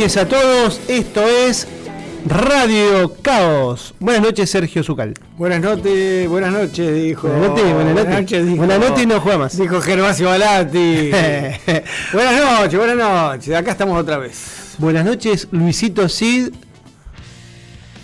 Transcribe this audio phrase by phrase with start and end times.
[0.00, 1.68] Buenas noches a todos, esto es
[2.24, 3.92] Radio Caos.
[4.00, 5.12] Buenas noches, Sergio Zucal.
[5.36, 7.28] Buenas noches, buenas noches, dijo.
[7.28, 8.46] Buenas noches, buenas noches.
[8.46, 8.56] dijo.
[8.56, 9.58] Buenas noches y no juega más.
[9.58, 11.10] Dijo Gervasio Balati.
[12.14, 13.54] buenas noches, buenas noches.
[13.54, 14.74] Acá estamos otra vez.
[14.78, 16.48] Buenas noches, Luisito Cid.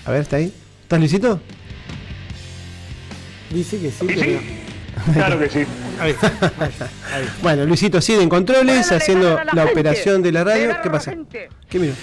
[0.04, 0.52] A ver, ¿está ahí?
[0.82, 1.40] ¿Estás Luisito?
[3.48, 4.38] Dice que sí, ¿Y pero sí?
[5.14, 5.60] Claro que sí.
[5.60, 6.90] Está, ahí está.
[7.42, 9.72] Bueno, Luisito Cid en controles, haciendo la, gente.
[9.72, 10.76] operación de la radio.
[10.82, 11.10] ¿Qué pasa?
[11.10, 11.48] gente.
[11.68, 11.94] ¿Qué miro?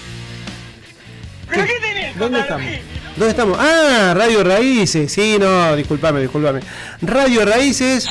[1.50, 2.68] ¿Pero qué tenés ¿Dónde estamos?
[3.16, 3.58] ¿Dónde estamos?
[3.60, 5.12] Ah, Radio Raíces.
[5.12, 6.62] Sí, no, discúlpame, discúlpame.
[7.02, 8.10] Radio Raíces.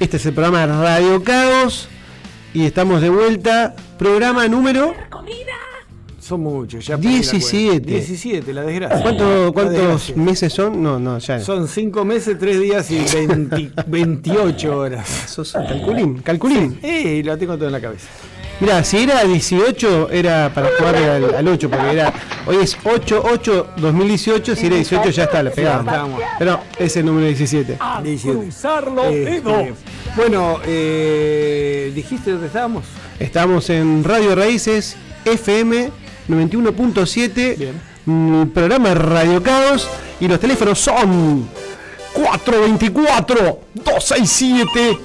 [0.00, 1.88] Este es el programa de Radio Caos.
[2.54, 3.74] Y estamos de vuelta.
[3.98, 4.94] Programa número.
[6.28, 7.68] Son muchos, ya perdí la 17.
[7.70, 7.90] cuenta.
[7.90, 9.02] 17, la desgracia.
[9.02, 10.14] ¿Cuánto- La ¿Cuántos desgracia.
[10.16, 10.82] meses son?
[10.82, 11.40] No, no, ya.
[11.40, 15.08] Son 5 meses, 3 días y 20 28 horas.
[15.26, 16.78] Sos calculín, calculín.
[16.82, 18.06] Eh, lo tengo todo en la cabeza.
[18.60, 22.12] Mira, si era 18, era para jugar al, al 8, porque era.
[22.44, 26.20] Hoy es 8-8-2018, si era 18 ya está, lo pegábamos.
[26.38, 27.78] Pero es el número 17.
[28.02, 28.48] 17.
[28.48, 29.72] Este,
[30.16, 32.84] bueno, eh, ¿dijiste dónde estábamos?
[33.20, 35.90] Estamos en Radio Raíces FM
[36.28, 37.80] 91.7, Bien.
[38.06, 39.88] mm, programa Radio Caos,
[40.20, 41.48] y los teléfonos son
[42.14, 44.98] 424-267.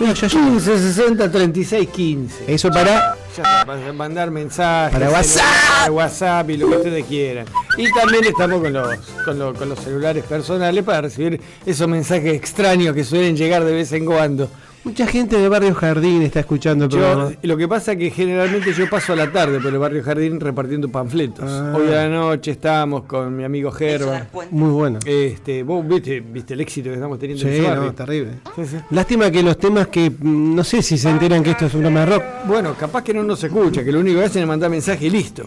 [0.00, 2.44] Mira, ya- ya- 15 60 36 15.
[2.54, 3.16] Eso para.
[3.36, 4.92] Ya está, para mandar mensajes.
[4.98, 5.44] Para WhatsApp.
[5.80, 7.44] Para WhatsApp y lo que ustedes quieran.
[7.76, 12.32] Y también estamos con los, con, los, con los celulares personales para recibir esos mensajes
[12.34, 14.50] extraños que suelen llegar de vez en cuando.
[14.82, 17.32] Mucha gente de Barrio Jardín está escuchando el Yo, programa.
[17.42, 20.40] lo que pasa es que generalmente yo paso a la tarde por el barrio Jardín
[20.40, 21.44] repartiendo panfletos.
[21.46, 21.74] Ah.
[21.76, 24.26] Hoy a la noche estamos con mi amigo Gerba.
[24.50, 24.98] Muy bueno.
[25.04, 27.92] Este, vos viste, viste el éxito que estamos teniendo en Sí, no, barrio.
[27.92, 28.30] terrible.
[28.56, 28.76] Sí, sí.
[28.90, 31.82] Lástima que los temas que mm, no sé si se enteran que esto es un
[31.82, 32.24] programa de rock.
[32.46, 35.10] Bueno, capaz que no nos escucha, que lo único que hacen es mandar mensaje y
[35.10, 35.44] listo.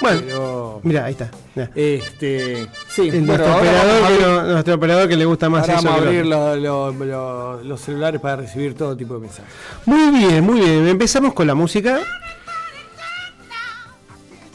[0.00, 1.30] Bueno, Pero, mira, ahí está.
[1.54, 1.70] mirá.
[1.74, 5.84] este, sí, bueno, nuestro, operador abrir- no- nuestro operador que le gusta más ahora eso.
[5.84, 9.52] vamos a abrir lo- lo- lo- los celulares para recibir todo tipo de mensajes.
[9.86, 10.86] Muy bien, muy bien.
[10.86, 11.98] Empezamos con la música.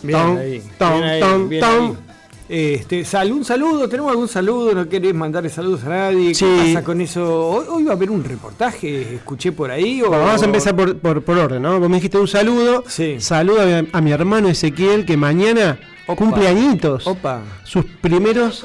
[0.02, 1.86] Bien Tom, ahí, tom, bien ahí, tom, bien tom.
[1.92, 2.13] ahí.
[2.50, 4.74] Este, sal- un saludo, ¿tenemos algún saludo?
[4.76, 6.36] ¿No querés mandarle saludos a nadie?
[6.36, 6.46] Sí.
[6.46, 7.48] ¿Qué pasa con eso?
[7.50, 10.02] Hoy, hoy va a haber un reportaje, escuché por ahí.
[10.02, 10.10] O...
[10.10, 11.80] Bueno, vamos a empezar por, por, por orden, ¿no?
[11.80, 12.84] Vos me dijiste un saludo.
[12.88, 13.16] Sí.
[13.20, 16.16] Saludo a, mi- a mi hermano Ezequiel que mañana Opa.
[16.18, 17.08] cumple añitos.
[17.08, 17.42] Opa.
[17.64, 18.64] Sus primeros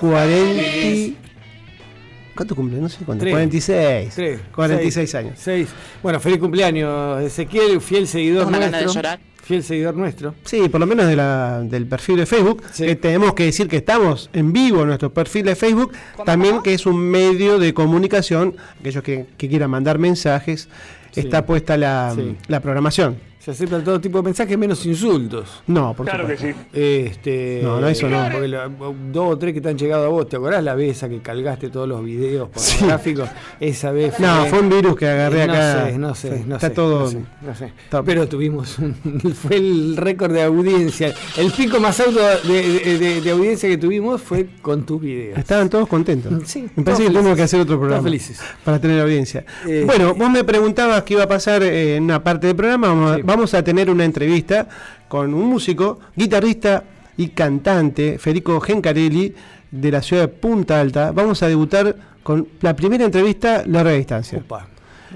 [0.00, 1.18] 40.
[2.34, 2.80] ¿Cuánto cumple?
[2.80, 3.22] No sé cuánto.
[3.24, 3.34] Tres.
[3.34, 4.14] 46.
[4.14, 5.34] Tres, 46 seis, años.
[5.38, 5.68] Seis.
[6.02, 8.78] Bueno, feliz cumpleaños, Ezequiel, fiel seguidor Tengo una nuestro.
[8.78, 9.31] gana de llorar.
[9.42, 10.34] Fiel seguidor nuestro.
[10.44, 12.62] Sí, por lo menos de la, del perfil de Facebook.
[12.72, 12.86] Sí.
[12.86, 15.92] Que tenemos que decir que estamos en vivo en nuestro perfil de Facebook.
[16.24, 18.54] También que es un medio de comunicación.
[18.80, 20.68] Aquellos que, que quieran mandar mensajes,
[21.10, 21.20] Sí.
[21.20, 22.36] está puesta la, Sí.
[22.48, 23.16] la programación.
[23.42, 25.64] Se aceptan todo tipo de mensajes menos insultos.
[25.66, 26.52] No, por Claro que sí.
[26.72, 28.28] Este, No, no, eso no.
[28.30, 30.96] Porque la- dos o tres que te han llegado a vos, ¿te acordás la vez
[30.98, 32.74] esa que calgaste todos los videos Sí.
[32.76, 33.28] pornográficos?
[33.58, 34.24] Esa vez fue.
[34.24, 35.86] No, fue un virus que agarré no acá.
[35.86, 37.64] Sé, no sé, Sí, no está sé, todo- No sé, no sé.
[37.84, 38.94] está- Pero tuvimos un.
[39.34, 41.12] Fue el récord de audiencia.
[41.36, 45.36] El pico más alto de, de- de- de audiencia que tuvimos fue con tus videos.
[45.36, 46.32] Estaban todos contentos.
[46.46, 47.36] Sí, me todos parece que tenemos felices.
[47.38, 48.02] que hacer otro Todos programa.
[48.04, 48.40] felices.
[48.64, 49.44] Para tener audiencia.
[49.66, 52.86] Eh, bueno, vos me preguntabas qué iba a pasar eh, en una parte del programa.
[52.88, 53.22] Vamos, a- Sí.
[53.24, 54.68] vamos a tener una entrevista
[55.08, 56.84] con un músico, guitarrista
[57.16, 59.34] y cantante, Federico Gencarelli,
[59.70, 61.12] de la ciudad de Punta Alta.
[61.12, 64.38] Vamos a debutar con la primera entrevista larga distancia.
[64.38, 64.66] Opa,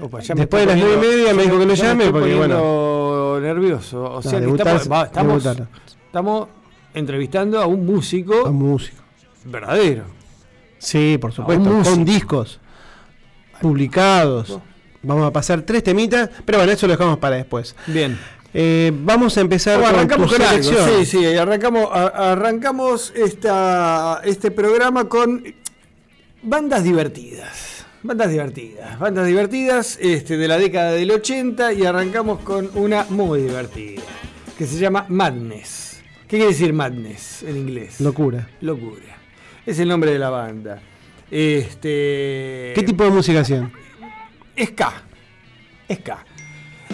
[0.01, 2.05] opa, ya me Después de las nueve y media me dijo que lo me llame
[2.11, 4.03] porque, poniendo nervioso.
[4.03, 4.77] O sea, que debutar-
[6.07, 6.47] estamos,
[6.93, 9.03] entrevistando a un músico A un músico.
[9.45, 10.05] verdadero.
[10.79, 11.81] Sí, por supuesto.
[11.83, 12.59] Con discos
[13.61, 14.59] publicados.
[15.03, 17.75] Vamos a pasar tres temitas, pero bueno, eso lo dejamos para después.
[17.87, 18.17] Bien.
[18.53, 20.63] Eh, vamos a empezar Bueno, con arrancamos tu con algo.
[20.63, 20.99] selección.
[20.99, 25.43] Sí, sí, arrancamos, a- arrancamos esta, este programa con
[26.41, 27.85] bandas divertidas.
[28.03, 33.41] Bandas divertidas, bandas divertidas este, de la década del 80 y arrancamos con una muy
[33.41, 34.01] divertida
[34.57, 35.99] que se llama Madness.
[36.27, 37.99] ¿Qué quiere decir Madness en inglés?
[37.99, 38.47] Locura.
[38.61, 39.17] Locura.
[39.65, 40.79] Es el nombre de la banda.
[41.29, 42.71] Este.
[42.75, 43.71] ¿Qué tipo de música hacían?
[44.57, 44.93] Ska.
[45.89, 46.17] Ska.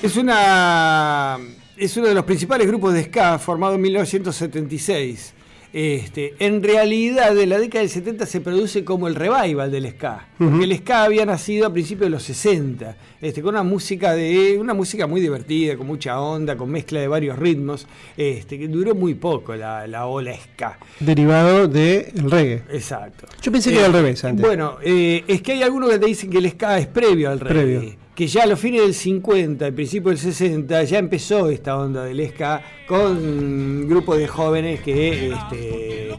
[0.01, 1.37] Es una.
[1.77, 5.33] Es uno de los principales grupos de ska formado en 1976.
[5.73, 10.27] Este, en realidad, en la década del 70 se produce como el revival del ska.
[10.37, 14.55] Porque el ska había nacido a principios de los 60, este, con una música de.
[14.59, 18.93] una música muy divertida, con mucha onda, con mezcla de varios ritmos, este, que duró
[18.93, 20.77] muy poco la, la ola ska.
[20.99, 22.61] Derivado del reggae.
[22.71, 23.25] Exacto.
[23.41, 24.45] Yo pensé que era al revés antes.
[24.45, 27.39] Bueno, eh, es que hay algunos que te dicen que el ska es previo al
[27.39, 27.79] reggae.
[27.79, 28.02] Previo.
[28.15, 32.03] Que ya a los fines del 50 y principios del 60 ya empezó esta onda
[32.03, 36.11] del ska con un grupo de jóvenes que este,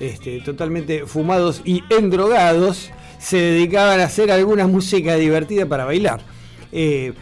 [0.00, 6.20] este, totalmente fumados y endrogados se dedicaban a hacer alguna música divertida para bailar.
[6.72, 7.12] Eh,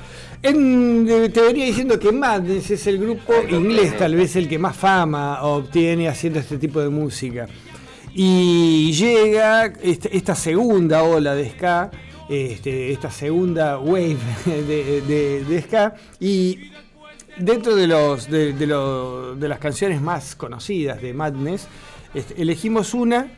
[0.42, 4.76] en- te venía diciendo que Madness es el grupo inglés, tal vez el que más
[4.76, 7.46] fama obtiene haciendo este tipo de música.
[8.14, 11.90] Y llega este- esta segunda ola de ska,
[12.28, 14.16] este, esta segunda wave
[14.46, 16.70] de, de- de ska, y
[17.38, 21.66] dentro de, los, de, de lo- de las canciones más conocidas de Madness,
[22.14, 23.28] este, elegimos una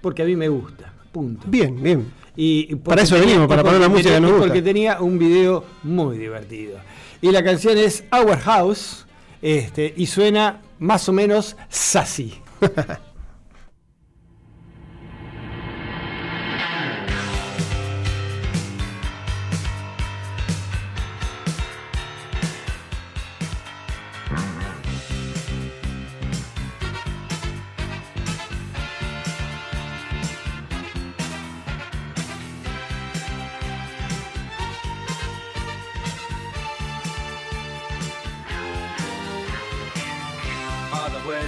[0.00, 0.92] porque a mí me gusta.
[1.12, 1.46] Punto.
[1.48, 2.12] Bien, bien.
[2.36, 4.46] Y, Para eso venimos, para poner la música que nos gusta.
[4.46, 6.78] Porque tenía un video muy divertido.
[7.20, 9.06] Y la canción es Our House
[9.42, 12.34] este, y suena más o menos sassy.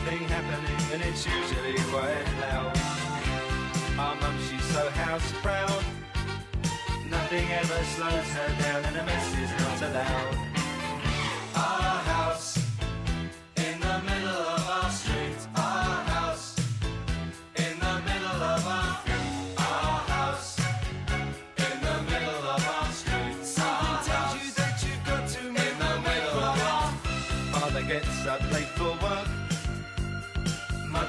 [0.00, 2.76] something happening and it's usually quite loud.
[3.98, 5.84] Our mum, she's so house proud.
[7.08, 10.49] Nothing ever slows her down and a mess is not allowed.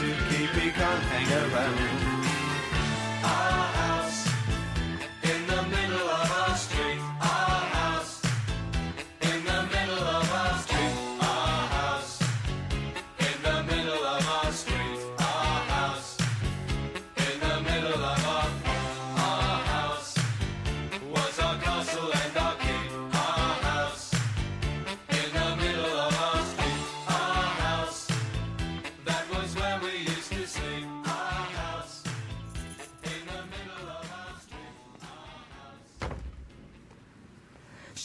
[0.00, 0.29] To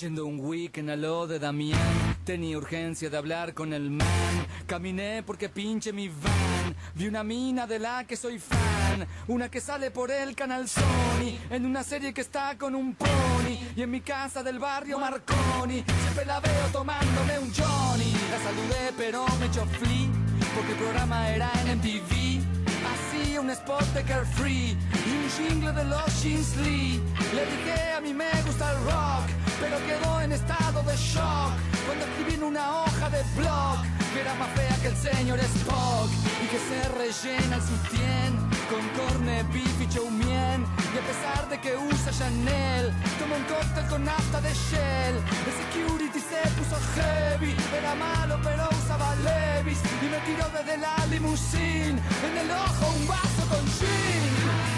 [0.01, 4.45] Yendo un weekend a lo de Damián, tenía urgencia de hablar con el man.
[4.67, 6.75] Caminé porque pinche mi van.
[6.95, 9.07] Vi una mina de la que soy fan.
[9.27, 11.39] Una que sale por el canal Sony.
[11.49, 13.57] En una serie que está con un pony.
[13.77, 15.85] Y en mi casa del barrio Marconi.
[16.01, 18.11] Siempre la veo tomándome un Johnny.
[18.31, 20.09] La saludé pero me echó flea.
[20.55, 22.43] Porque el programa era en MTV.
[22.91, 27.01] Hacía un spot de Carefree y un jingle de los Lee.
[27.33, 31.53] Le dije a mí me gusta el rock, pero quedó en estado de shock
[31.85, 33.77] cuando escribí en una hoja de blog
[34.13, 36.09] que era más fea que el señor Spock
[36.43, 38.31] y que se rellena el sutién
[38.69, 40.65] con corne, beef y chow mein.
[40.93, 45.15] Y a pesar de que usa Chanel, toma un cóctel con nafta de Shell.
[45.47, 49.79] El security se puso heavy, era malo pero usaba Levis.
[50.01, 54.74] Y me tiró desde la limusine, en el ojo un vaso con gin.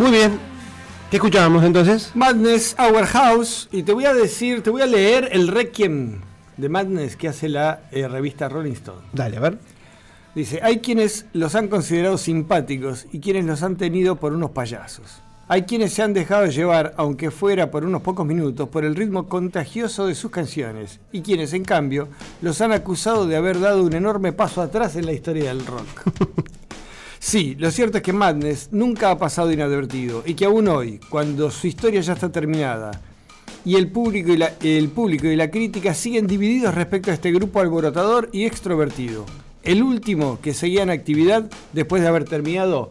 [0.00, 0.38] Muy bien.
[1.10, 2.12] ¿Qué escuchábamos entonces?
[2.14, 3.68] Madness Our House.
[3.70, 6.22] Y te voy a decir, te voy a leer el requiem
[6.56, 9.02] de Madness que hace la eh, revista Rolling Stone.
[9.12, 9.58] Dale, a ver.
[10.34, 15.20] Dice, hay quienes los han considerado simpáticos y quienes los han tenido por unos payasos.
[15.48, 19.28] Hay quienes se han dejado llevar, aunque fuera por unos pocos minutos, por el ritmo
[19.28, 22.08] contagioso de sus canciones, y quienes, en cambio,
[22.40, 26.04] los han acusado de haber dado un enorme paso atrás en la historia del rock.
[27.22, 31.50] Sí, lo cierto es que Madness nunca ha pasado inadvertido y que aún hoy, cuando
[31.50, 32.98] su historia ya está terminada
[33.62, 37.30] y el público y la, el público y la crítica siguen divididos respecto a este
[37.30, 39.26] grupo alborotador y extrovertido,
[39.62, 42.88] el último que seguía en actividad después de haber terminado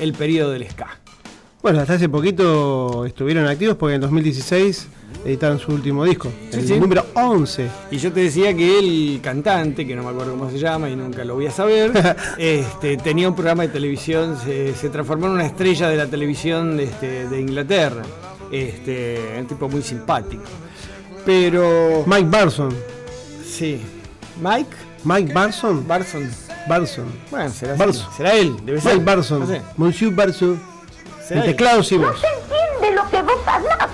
[0.00, 0.98] el periodo del ska.
[1.66, 4.86] Bueno, hasta hace poquito estuvieron activos porque en 2016
[5.24, 6.78] editaron su último disco, Sí, el sí.
[6.78, 7.68] número 11.
[7.90, 10.94] Y yo te decía que el cantante, que no me acuerdo cómo se llama y
[10.94, 11.90] nunca lo voy a saber,
[12.38, 16.78] este, tenía un programa de televisión, se, se transformó en una estrella de la televisión
[16.78, 18.04] este, de Inglaterra.
[18.52, 20.44] Este, un tipo muy simpático.
[21.24, 22.04] Pero.
[22.06, 22.72] Mike Barson.
[23.44, 23.80] Sí.
[24.40, 24.70] Mike
[25.02, 25.84] Mike Barson.
[25.84, 26.30] Barson.
[26.68, 27.06] Barson.
[27.28, 27.74] Bueno, será.
[27.74, 28.06] Barson.
[28.16, 28.92] será él, debe ser.
[28.92, 29.40] Mike Barson.
[29.40, 29.62] No sé.
[29.76, 30.75] Monsieur Barson.
[31.30, 32.22] El teclado y voz.
[32.22, 33.88] entiende lo que vos hablás.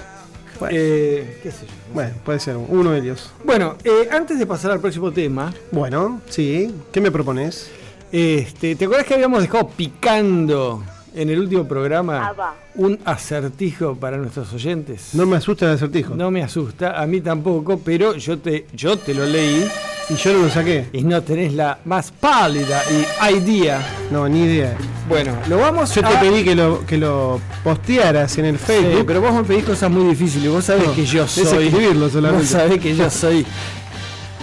[0.71, 1.73] Eh, qué sé yo.
[1.93, 3.33] Bueno, puede ser uno de ellos.
[3.45, 6.73] Bueno, eh, antes de pasar al próximo tema, Bueno, sí.
[6.93, 7.71] ¿Qué me propones?
[8.13, 12.55] Este, ¿Te acuerdas que habíamos dejado picando en el último programa Ah, va.
[12.75, 15.11] un acertijo para nuestros oyentes?
[15.15, 16.15] No me asusta el acertijo.
[16.15, 19.67] No me asusta, a mí tampoco, pero yo te, yo te lo leí
[20.11, 20.87] Y yo no lo saqué.
[20.93, 23.81] y no tenés la más pálida y idea.
[24.11, 24.77] No, ni idea.
[25.09, 26.09] Bueno, lo vamos Yo a...
[26.11, 29.05] te pedí que lo, que lo postearas en el Sí, Facebook.
[29.07, 30.51] pero vos me pedís cosas muy difíciles.
[30.51, 31.67] Vos sabés No, que yo es soy.
[31.69, 32.45] escribirlo solamente.
[32.45, 33.47] Vos sabés que yo soy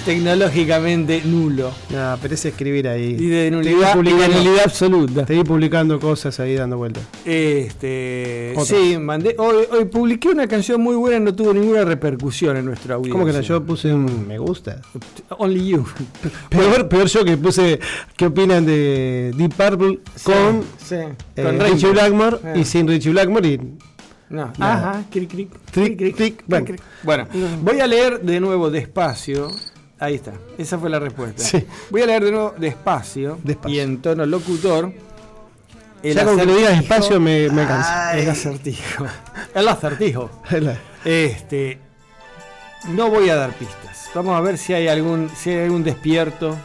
[0.10, 1.72] tecnológicamente nulo.
[1.92, 3.16] No, pero es escribir ahí.
[3.20, 5.26] Y de nulidad, y de publicando- nulidad absoluta.
[5.26, 7.04] Te vi publicando cosas ahí dando vueltas.
[7.26, 12.66] Este, sí, mandé, hoy, hoy publiqué una canción muy buena, no tuvo ninguna repercusión en
[12.66, 13.14] nuestra audiencia.
[13.14, 13.42] ¿Cómo que no?
[13.42, 14.82] Yo puse un me gusta.
[15.38, 15.86] Only You.
[16.50, 17.80] Peor, peor yo que puse
[18.18, 21.14] qué opinan de Deep Purple con, Sí, eh,
[21.44, 21.92] con Richie.
[21.92, 22.60] Blackmore Eh.
[22.62, 23.58] y sin Richie Blackmore y
[24.30, 24.52] No.
[24.58, 24.90] Nada.
[24.92, 26.66] Ajá, cric, cric, Cric, cric, cric, cric, bueno.
[26.66, 26.82] cric.
[27.04, 27.28] Bueno,
[27.62, 29.50] voy a leer de nuevo despacio.
[30.00, 31.44] Ahí está, esa fue la respuesta.
[31.44, 31.66] Sí.
[31.90, 33.76] Voy a leer de nuevo despacio, Despacio.
[33.76, 34.94] y en tono locutor.
[36.02, 38.18] el ya con que lo digas acertijo- despacio me, me cansa.
[38.18, 39.06] El acertijo.
[39.54, 40.30] El acertijo.
[41.06, 41.80] Este.
[42.90, 44.10] No voy a dar pistas.
[44.16, 46.56] Vamos a ver si hay algún, si hay algún despierto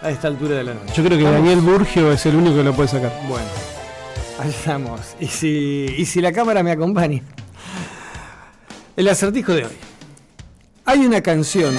[0.00, 0.92] a esta altura de la noche.
[0.94, 1.24] Yo creo que.
[1.24, 3.12] Daniel Burgio es el único que lo puede sacar.
[3.28, 3.46] Bueno,
[4.38, 5.00] allá estamos.
[5.18, 7.20] Y si, y si la cámara me acompaña.
[8.96, 9.72] El acertijo de hoy.
[10.84, 11.74] Hay una canción.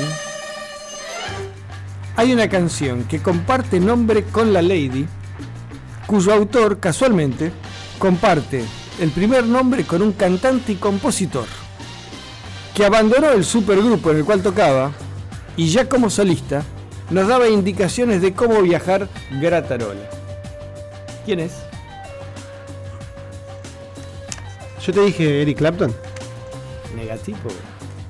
[2.16, 5.08] Hay una canción que comparte nombre con la Lady,
[6.06, 7.52] cuyo autor, casualmente,
[7.98, 8.66] comparte
[9.00, 11.48] el primer nombre con un cantante y compositor,
[12.76, 14.92] que abandonó el supergrupo en el cual tocaba
[15.56, 16.64] y ya como solista
[17.10, 19.08] nos daba indicaciones de cómo viajar
[19.40, 20.10] gratarola.
[21.26, 21.54] ¿Quién es?
[24.86, 25.94] Yo te dije Eric Clapton.
[26.96, 27.38] Negativo.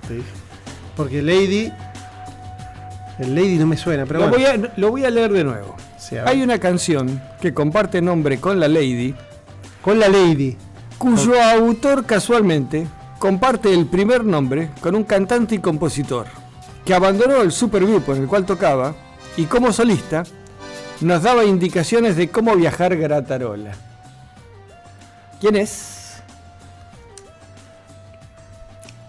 [0.08, 0.29] Te dije.
[0.96, 1.72] Porque Lady.
[3.22, 4.38] El Lady no me suena, pero Lo bueno.
[4.38, 5.75] voy, a, lo voy a leer de nuevo.
[5.98, 6.30] Sí, a ver.
[6.34, 9.13] Hay una canción que comparte nombre con la Lady,
[9.82, 10.58] Con la Lady.
[10.98, 12.88] cuyo autor casualmente
[13.20, 16.25] comparte el primer nombre con un cantante y compositor,
[16.86, 18.96] que abandonó el supergrupo en el cual tocaba
[19.38, 20.24] y como solista
[21.01, 23.72] nos daba indicaciones de cómo viajar Gratarola.
[25.40, 25.91] ¿Quién es?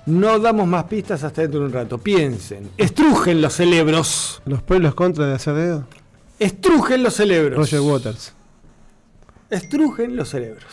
[0.06, 1.98] No damos más pistas hasta dentro de un rato.
[1.98, 2.70] Piensen.
[2.76, 4.42] Estrujen los cerebros.
[4.46, 5.86] Los pueblos contra de hacer dedo.
[6.38, 7.56] Estrujen los cerebros.
[7.56, 8.32] Roger Waters.
[9.48, 10.64] Estrujen los cerebros.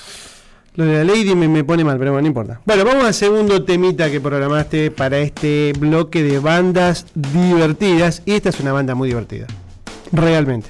[0.75, 2.61] Lo de la Lady me, me pone mal, pero bueno, no importa.
[2.65, 8.23] Bueno, vamos al segundo temita que programaste para este bloque de bandas divertidas.
[8.25, 9.45] Y esta es una banda muy divertida.
[10.11, 10.69] Realmente.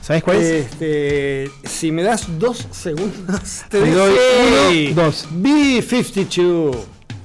[0.00, 0.66] ¿Sabes cuál es?
[0.66, 5.28] Este, si me das dos segundos, te Te doy doy uno, dos.
[5.32, 6.76] B52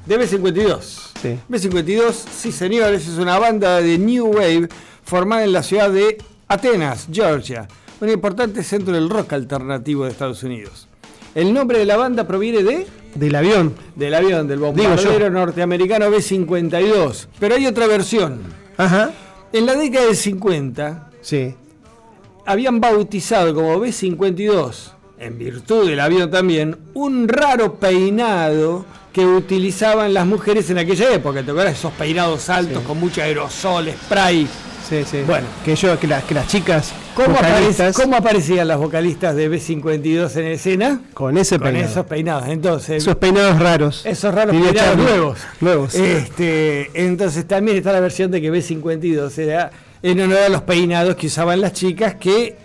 [0.05, 0.79] de B52.
[1.21, 1.39] Sí.
[1.49, 4.69] B52, sí señores, es una banda de New Wave
[5.03, 7.67] formada en la ciudad de Atenas, Georgia,
[8.01, 10.87] un importante centro del rock alternativo de Estados Unidos.
[11.33, 13.73] El nombre de la banda proviene de Del avión.
[13.95, 18.39] del avión del bombardero norteamericano B52, pero hay otra versión.
[18.77, 19.11] Ajá.
[19.53, 21.55] En la década del 50, Sí.
[22.45, 30.25] habían bautizado como B52, en virtud del avión también, un raro peinado que utilizaban las
[30.25, 31.41] mujeres en aquella época.
[31.43, 31.77] ¿Te acuerdas?
[31.77, 32.87] Esos peinados altos Sí.
[32.87, 34.47] con mucho aerosol, spray.
[34.87, 35.21] Sí, sí.
[35.25, 35.47] Bueno.
[35.63, 40.35] que yo, que, las que las chicas ¿Cómo, vocalistas cómo aparecían las vocalistas de B52
[40.35, 41.01] en escena?
[41.15, 41.89] con ese Con peinado.
[41.91, 42.47] esos peinados.
[42.49, 44.05] Entonces, Esos peinados raros.
[44.05, 45.39] Esos raros Diría peinados nuevos.
[45.61, 45.95] Nuevos.
[45.95, 49.71] Este, entonces también está la versión de que B52 era
[50.03, 52.55] en honor a los peinados que usaban las chicas que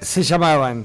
[0.00, 0.84] se llamaban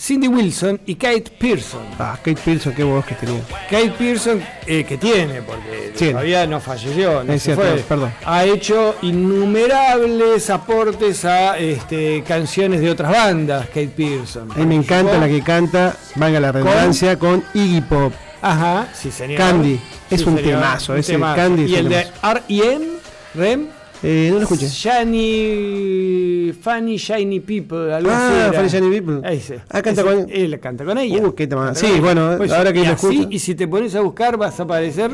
[0.00, 1.82] Cindy Wilson y Kate Pearson.
[1.98, 3.42] Ah, Kate Pearson, qué voz que tenía.
[3.68, 8.12] Kate Pearson, eh, que tiene, porque todavía no falleció, no Es se cierto, fue, perdón.
[8.24, 14.50] ha hecho innumerables aportes a este, canciones de otras bandas, Kate Pearson.
[14.52, 18.14] A mí me encanta la que canta, valga la redundancia, con Iggy Pop.
[18.40, 19.36] Ajá, sí señor.
[19.36, 19.78] Candy.
[20.10, 21.36] Es un señor, temazo, un ese temazo.
[21.36, 22.06] Candy Y el de.
[22.22, 22.86] R.E.M.,
[23.34, 23.66] REM,
[24.02, 24.66] Eh, no lo escuché.
[24.68, 28.36] Shiny, Funny Shiny People, algo Ah, así.
[28.38, 28.52] era.
[28.52, 29.32] Funny Shiny People.
[29.34, 29.60] Ese.
[29.68, 31.22] Ah, canta Ese, con- Él canta con ella.
[31.26, 31.74] Uh, qué tema.
[31.74, 32.22] Sí, con bueno,
[32.54, 33.28] ahora que lo escucho.
[33.30, 35.10] Y si te pones a buscar, vas a aparecer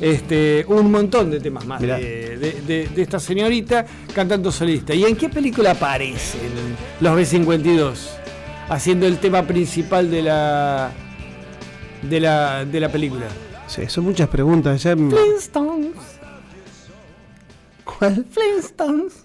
[0.00, 1.96] este, un montón de temas más Mirá.
[1.98, 4.94] de, de- de- de esta señorita cantando solista.
[4.94, 6.40] ¿Y en qué película aparecen
[7.00, 7.98] los B52?
[8.68, 10.90] Haciendo el tema principal de la.
[12.08, 13.26] de la, de la película.
[13.66, 14.82] Sí, son muchas preguntas.
[14.82, 14.94] Ya...
[14.94, 15.90] Flintstones.
[17.98, 18.24] ¿Cuál?
[18.30, 19.24] Flintstones.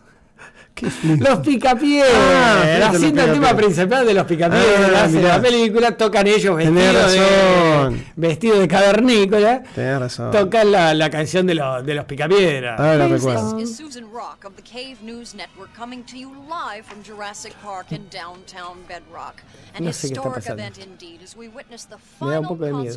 [1.20, 3.54] Los picapiedras, Ah, haciendo el tema Picapiedras.
[3.54, 8.06] principal de los picapiedras Ah, en la película, tocan ellos vestidos de, razón.
[8.16, 10.32] vestidos de cavernícola, Tenés razón.
[10.32, 12.80] tocan la, la canción de, los de los picapiedras.
[12.80, 13.56] Ahora lo recuerdo.
[13.56, 17.54] This is Susan Rock of the Cave News Network coming to you live from Jurassic
[17.64, 19.36] Park in downtown Bedrock.
[19.76, 20.64] An No sé qué está historic pasando.
[20.64, 22.96] event indeed as we witness the Me da un poco de miedo.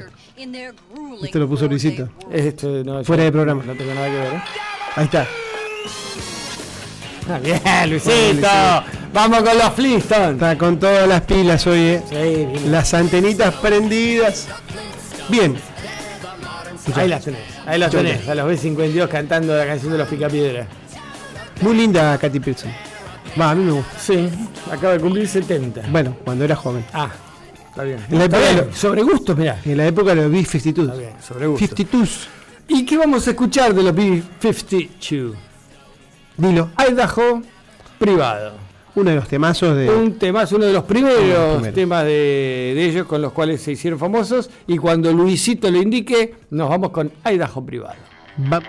[1.23, 2.09] Esto lo puso Luisito.
[2.85, 3.63] no, Fuera yo de programa.
[3.67, 4.33] No tengo nada que ver.
[4.33, 4.43] ¿eh?
[4.97, 5.27] Ahí está.
[7.29, 8.49] Ah, bien, Luisito.
[9.13, 10.35] Vamos con los Flintstones.
[10.35, 12.03] Está con todas las pilas hoy, eh.
[12.09, 12.73] Sí, bien.
[12.73, 14.47] Las antenitas prendidas.
[15.29, 15.57] Bien.
[16.95, 17.41] Ahí las tenés.
[17.67, 18.29] Ahí las tenés.
[18.29, 20.69] A los B52 cantando la canción de los picapiedras.
[21.63, 22.71] Muy linda Katy Pearson.
[23.41, 23.99] Va, a mí me gusta.
[23.99, 24.29] Sí,
[24.71, 25.83] acaba de cumplir 70.
[25.91, 26.85] Bueno, cuando era joven.
[26.93, 27.11] Ah,
[27.69, 27.99] está bien.
[28.11, 29.61] En la época bien, Sobre gustos, mirá.
[29.65, 30.83] En la época de los B-52.
[30.83, 31.69] Está bien, sobre gustos.
[31.69, 32.29] 52.
[32.69, 35.35] ¿Y qué vamos a escuchar de los B-52?
[36.37, 36.71] Dilo.
[36.91, 37.43] Idaho
[37.99, 38.53] privado.
[38.95, 39.91] Uno de los temazos de.
[39.91, 41.75] Un tema, uno de los primeros Uno de los primeros.
[41.75, 44.49] temas de, de ellos con los cuales se hicieron famosos.
[44.67, 47.97] Y cuando Luisito lo indique, nos vamos con Idaho privado.
[48.51, 48.63] Va-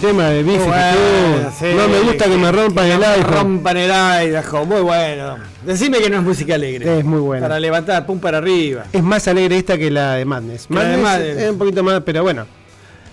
[0.00, 0.66] tema de Tattoo.
[0.66, 1.66] bueno, sí.
[1.76, 3.32] no me gusta que me rompan el iPhone.
[3.32, 5.36] rompan el iPhone, muy bueno.
[5.64, 6.98] Decime que no es música alegre.
[6.98, 7.46] Es muy buena.
[7.46, 8.84] Para levantar, pum para arriba.
[8.92, 10.66] Es más alegre esta que la de Madness.
[10.70, 11.36] La de Madness Madness.
[11.38, 12.46] es un poquito más, pero bueno.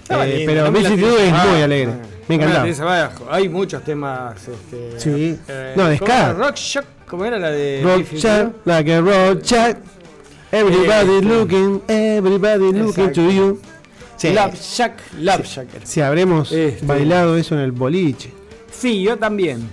[0.10, 1.94] Eh, pero no Tattoo es muy alegre.
[2.28, 2.44] No Me
[2.80, 3.28] abajo.
[3.30, 4.36] Hay muchos temas.
[4.48, 5.38] Este, Sí.
[5.48, 6.34] eh, No, de ¿cómo ska.
[6.34, 8.62] Rock Shock, ¿cómo era la de Rock Biffy chat, Tattoo?
[8.66, 9.78] like a rock chat.
[10.52, 13.14] Everybody looking, everybody looking Exacto.
[13.16, 13.62] to you.
[14.18, 14.30] Sí.
[14.34, 15.68] Love Shack, Love Shack.
[15.84, 16.86] Si habremos Este.
[16.86, 18.32] bailado eso en el boliche.
[18.72, 19.70] Sí, yo también.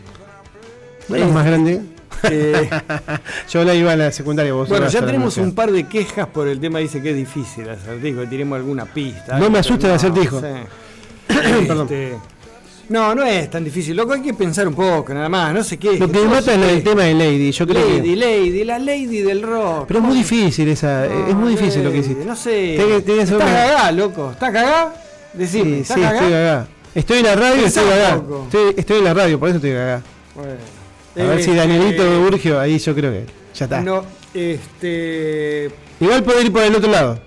[1.09, 1.83] Bueno, más grande.
[2.31, 2.71] Eh,
[3.51, 4.53] Yo la iba a la secundaria.
[4.55, 6.79] Vos bueno, ya tenemos un par de quejas por el tema.
[6.79, 8.23] Dice que es difícil acertijo.
[8.27, 9.39] Tiremos alguna pista.
[9.39, 10.41] No me pero el acertijo.
[10.41, 10.47] sí.
[11.67, 11.83] Perdón.
[11.83, 12.17] Este,
[12.89, 13.97] no, no es tan difícil.
[13.97, 15.53] Loco, hay que pensar un poco, nada más.
[15.55, 15.99] No sé qué.
[15.99, 17.51] Lo que me mata es el tema de Lady.
[17.53, 18.17] Yo creo Lady, que.
[18.17, 19.87] Lady, la Lady del rock.
[19.89, 21.07] Pero es muy difícil esa.
[21.07, 22.25] No, es muy difícil lo que hiciste.
[22.25, 22.75] No sé.
[22.77, 24.31] Tiene que- tiene que ser ¿Estás una- cagá, loco?
[24.33, 24.95] ¿Estás cagá?
[25.33, 26.15] Decime, Sí, ¿estás sí, cagá?
[26.19, 26.67] estoy cagá.
[26.95, 28.23] Estoy en la radio y estoy cagá.
[28.45, 30.03] Estoy, estoy en la radio, por eso estoy cagá.
[30.35, 30.51] Bueno.
[31.17, 33.81] A ver si Este, Danielito Urgio, ahí yo creo que ya está.
[33.81, 35.71] No, este.
[36.01, 37.19] Igual puedo ir por el otro lado.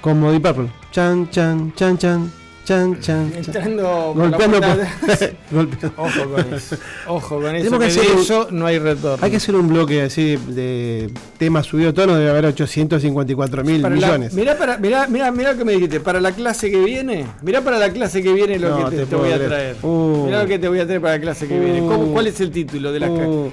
[0.00, 0.70] Como Deep Purple.
[0.92, 2.32] Chan, chan, chan, chan,
[2.68, 3.30] chan, chan.
[3.32, 3.32] chan.
[3.36, 5.18] Entrando por la Golpeando puerta por...
[5.18, 5.92] de- Golpeando.
[5.96, 6.76] Ojo con eso.
[7.06, 7.70] Ojo con eso.
[7.70, 9.24] Que de hacer un- eso no hay retorno.
[9.24, 13.94] Hay que hacer un bloque así de temas subido tono, debe haber 854 mil Para
[13.96, 14.34] la- millones.
[14.34, 16.00] mirá, para, mirá, mirá, mirá lo que me dijiste.
[16.00, 17.26] Para la clase que viene.
[17.42, 19.76] Mirá para la clase que viene lo No, que te, te te voy a traer.
[19.82, 20.24] Uh.
[20.26, 21.78] Mirá lo que te voy a traer para la clase que viene.
[21.80, 22.12] ¿Cómo- Uh.
[22.12, 23.10] ¿Cuál es el título de la?
[23.10, 23.50] Uh,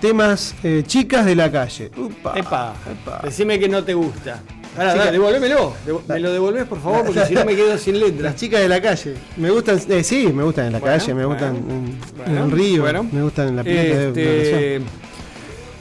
[0.00, 1.90] temas eh, chicas de la calle.
[1.96, 3.20] Upa, Epa, epa.
[3.24, 4.40] decime que no te gusta.
[4.78, 5.74] Pará, Chica, devolvémelo.
[5.86, 8.36] Devo- me lo devolvés, por favor, porque si no me quedo sin Las letras.
[8.36, 9.14] chicas de la calle.
[9.36, 12.50] Me gustan, eh, sí, me gustan en la Bueno, calle, me gustan en, bueno, en
[12.50, 13.06] Río, bueno.
[13.12, 14.80] me gustan en la de Este,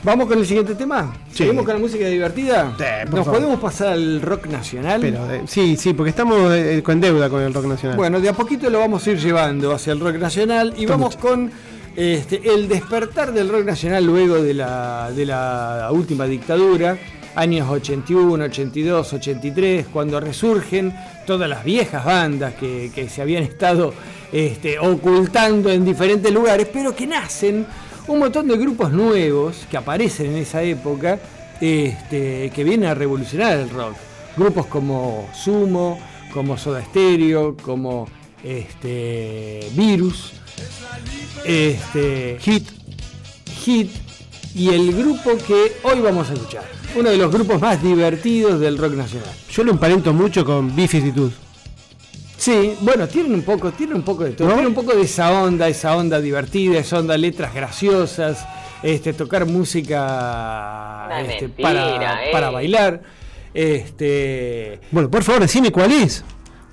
[0.03, 1.13] ¿Vamos con el siguiente tema?
[1.31, 1.39] Sí.
[1.39, 2.73] ¿Seguimos con la música divertida?
[2.77, 3.33] Sí, ¿Nos favor.
[3.41, 5.01] podemos pasar al rock nacional?
[5.01, 7.97] Pero eh, sí, sí, porque estamos eh, con deuda con el rock nacional.
[7.97, 11.17] Bueno, de a poquito lo vamos a ir llevando hacia el rock nacional y vamos
[11.17, 11.51] con
[11.95, 16.95] este, el despertar del rock nacional luego de la, de la última dictadura,
[17.37, 20.93] años 81, 82, 83, cuando resurgen
[21.25, 23.93] todas las viejas bandas que, se habían estado
[24.31, 27.65] este, ocultando en diferentes lugares, pero que nacen
[28.07, 31.19] un montón de grupos nuevos que aparecen en esa época
[31.61, 33.93] este, que vienen a revolucionar el rock.
[34.35, 35.99] Grupos como Sumo,
[36.33, 38.07] como Soda Stereo, como
[38.43, 40.33] este, Virus,
[41.45, 42.67] Hit,
[43.63, 43.91] Hit
[44.55, 46.76] y el grupo que hoy vamos a escuchar.
[46.97, 49.29] Uno de los grupos más divertidos del rock nacional.
[49.51, 51.31] Yo lo emparento mucho con Bificitud.
[52.37, 54.55] Sí, bueno, tienen un poco, tienen un poco de todo, ¿No?
[54.55, 58.47] tienen un poco de esa onda, esa onda divertida, esa onda letras graciosas,
[58.81, 62.31] este, tocar música este, mentira, para, eh.
[62.31, 63.01] para bailar.
[63.53, 66.23] Este, Bueno, por favor, decime cuál es.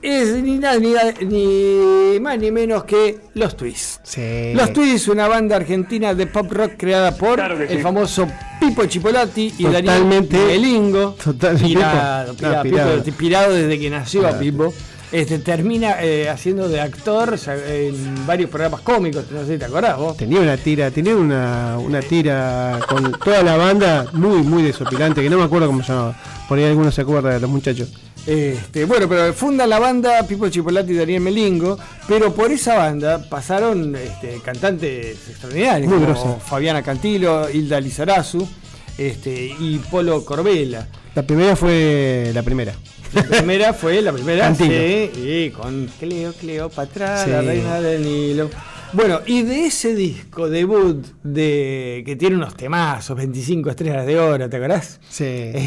[0.04, 4.00] Es ni, nada, ni, más ni menos que Los Twists.
[4.02, 4.52] Sí.
[4.54, 8.26] Los Twists, una banda argentina de pop rock creada por el famoso
[8.60, 11.16] Pipo Chipolati y Totalmente- Daniel Melingo.
[11.22, 13.02] Total- pirado, pirado, Pipo, pirado.
[13.16, 14.38] pirado desde que nació a.
[14.38, 14.72] Pipo.
[15.12, 19.58] Este, termina eh, haciendo de actor o sea, en varios programas cómicos, no sé si
[19.58, 20.16] te acordás vos.
[20.16, 25.30] Tenía una tira, tenía una, una tira con toda la banda muy, muy desopilante, que
[25.30, 26.16] no me acuerdo cómo se llamaba.
[26.48, 27.92] Por ahí alguno se acuerda de los muchachos.
[28.26, 33.22] Este, bueno, pero funda la banda Pipo Chipolati y Daniel Melingo, pero por esa banda
[33.28, 36.40] pasaron este, cantantes extraordinarios, Muy como.
[36.40, 38.48] Fabiana Cantilo, Hilda Lizarazu
[38.96, 40.88] este, y Polo Corbela.
[41.14, 42.72] La primera fue la primera.
[43.12, 44.70] La primera fue la primera, Cantilo.
[44.72, 47.30] sí, y con Cleo, Cleopatra, Sí.
[47.30, 48.50] la reina del Nilo.
[48.94, 54.48] Bueno, y de ese disco debut de que tiene unos temazos, 25 estrellas de oro,
[54.48, 55.00] ¿te acordás?
[55.08, 55.24] Sí.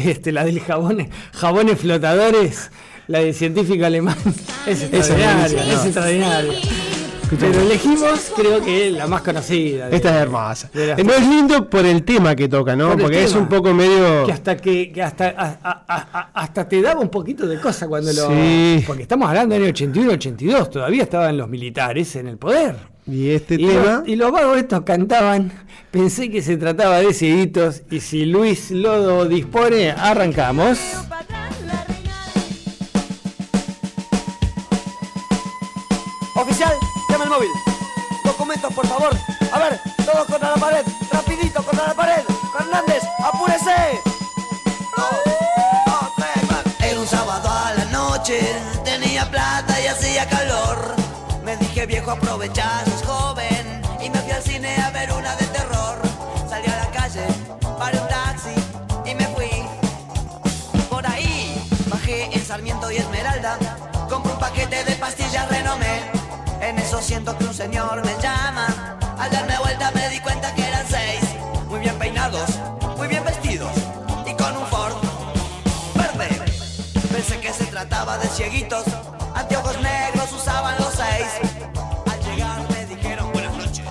[0.08, 2.70] Este, la del jabones, jabones flotadores,
[3.06, 4.16] la del científico alemán,
[4.66, 5.84] es extraordinaria, buenísima, es no.
[5.84, 6.58] extraordinaria.
[7.38, 9.90] Pero elegimos, creo que la más conocida.
[9.90, 10.70] de- Esta es hermosa.
[10.72, 12.92] Eh, No es lindo por el tema que toca, ¿no?
[12.92, 14.24] Por Porque es un poco medio.
[14.24, 17.86] que hasta que, que hasta, a- a- a- hasta te daba un poquito de cosa
[17.86, 18.82] cuando lo Sí.
[18.86, 22.76] porque estamos hablando del año 81 82 todavía estaban los militares en el poder
[23.08, 23.82] Y este y, tema.
[23.82, 25.50] los, y los vagos estos cantaban
[25.90, 30.78] pensé que se trataba de cieguitos y si Luis Lodo dispone arrancamos
[36.34, 36.72] Oficial,
[37.10, 37.48] llama el móvil.
[38.24, 39.10] Documentos, por favor.
[39.52, 40.84] A ver, todos contra la pared.
[41.10, 42.22] Rapidito, contra la pared.
[42.56, 43.74] Fernández, apúrese.
[46.80, 48.38] Era un sábado a la noche.
[48.84, 50.94] Tenía plata y hacía calor.
[51.44, 52.84] Me dije, viejo, aprovecha,
[67.00, 68.96] siento que un señor me llama.
[69.18, 71.20] Al darme vuelta me di cuenta que eran seis.
[71.68, 72.50] Muy bien peinados,
[72.96, 73.72] muy bien vestidos
[74.26, 74.94] y con un Ford
[75.94, 76.44] verde.
[77.12, 78.84] Pensé que se trataba de cieguitos,
[79.34, 81.28] anteojos negros usaban los seis.
[82.10, 83.84] Al llegar me dijeron buenas noches.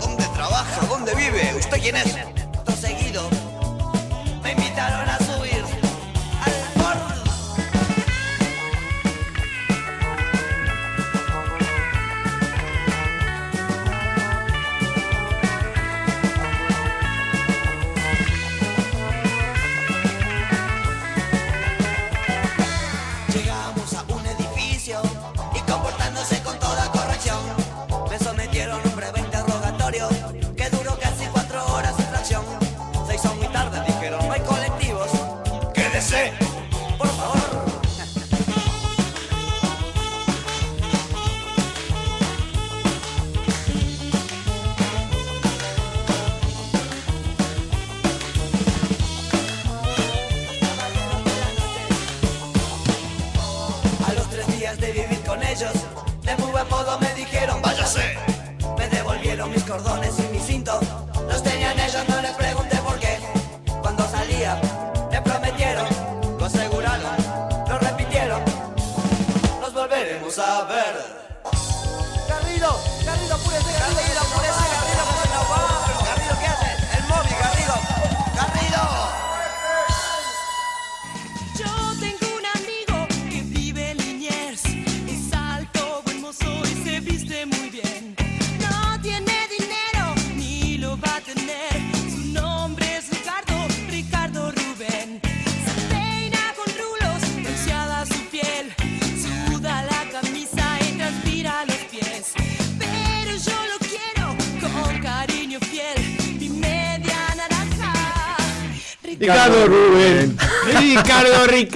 [0.00, 0.86] ¿Dónde trabaja?
[0.88, 1.54] ¿Dónde vive?
[1.58, 2.35] ¿Usted quién es?
[59.66, 60.25] Cordones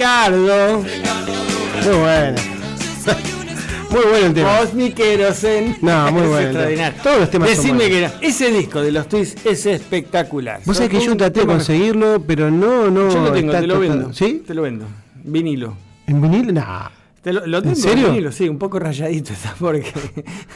[0.01, 0.77] Ricardo.
[0.79, 2.41] Muy bueno.
[3.91, 4.57] Muy bueno el tema.
[4.57, 5.77] Cosmic Erosen.
[5.81, 6.39] No, muy bueno.
[6.39, 7.01] extraordinario.
[7.03, 8.11] Todos los temas son Decime buenos.
[8.13, 8.27] que no.
[8.27, 10.61] Ese disco de los Twists es espectacular.
[10.65, 13.11] Vos sabés que yo traté de conseguirlo, pero no, no.
[13.11, 14.11] Yo lo tengo, te lo vendo.
[14.13, 14.41] ¿Sí?
[14.47, 14.85] Te lo vendo.
[15.23, 15.75] Vinilo.
[16.07, 16.51] ¿En vinilo?
[16.51, 16.87] Nah.
[17.21, 18.07] Te lo, lo tengo serio?
[18.07, 19.91] vinilo, sí, un poco rayadito está porque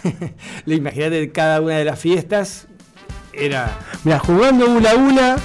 [0.66, 2.66] le imagínate cada una de las fiestas
[3.32, 5.36] era Mira, jugando Ula Ula,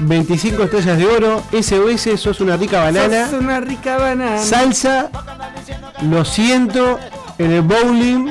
[0.00, 4.38] 25 estrellas de oro, SOS, sos una rica banana, Sos una rica banana.
[4.38, 5.10] salsa,
[6.02, 6.98] lo siento,
[7.38, 8.28] en el bowling,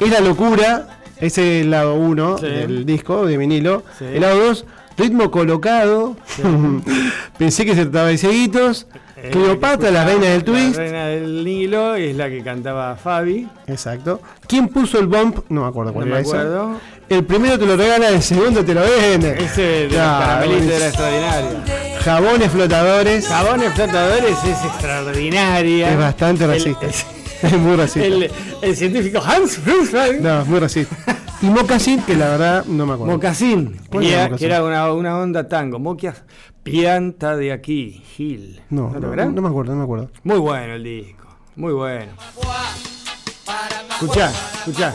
[0.00, 0.86] es la locura,
[1.18, 2.46] ese es el lado 1 Sí.
[2.46, 4.04] del disco de vinilo, Sí.
[4.04, 4.64] el lado 2,
[4.96, 6.16] ritmo colocado,
[7.38, 8.98] pensé que se trataba de cieguitos, Eh,
[9.30, 13.48] Cleopatra, la reina del twist, La reina del Nilo es la que cantaba Fabi.
[13.66, 15.38] exacto, ¿quién puso el bump?
[15.48, 16.30] No me acuerdo No cuál me era esa.
[16.40, 16.80] acuerdo.
[17.08, 19.34] El primero te lo regala, el segundo te lo vende.
[19.44, 21.50] Ese de los era extraordinario.
[22.02, 23.28] Jabones flotadores.
[23.28, 25.90] Jabones flotadores es extraordinaria.
[25.92, 26.86] Es bastante El- racista.
[27.42, 28.06] Es muy racista.
[28.06, 28.30] El,
[28.62, 30.22] el científico Hans Ruflein.
[30.22, 30.96] No, es muy racista.
[31.44, 33.12] Y Mocasín, que la verdad no me acuerdo.
[33.12, 34.38] Mocasín, ¿Cuál que era era, Mocasín?
[34.38, 35.78] que era una, una onda tango.
[35.78, 36.22] Moquias,
[36.62, 38.62] pianta de aquí, Gil.
[38.70, 39.34] no, no, verán?
[39.34, 40.10] no me acuerdo, no me acuerdo.
[40.22, 41.26] Muy bueno el disco,
[41.56, 42.12] muy bueno.
[43.90, 44.30] Escuchá,
[44.66, 44.92] escuchá.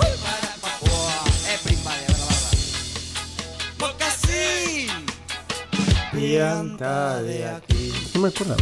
[6.12, 7.94] Pianta de aquí.
[8.16, 8.56] No me acuerdo,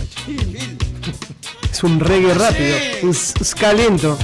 [1.71, 4.17] Es un reggae rápido, un s- ska lento.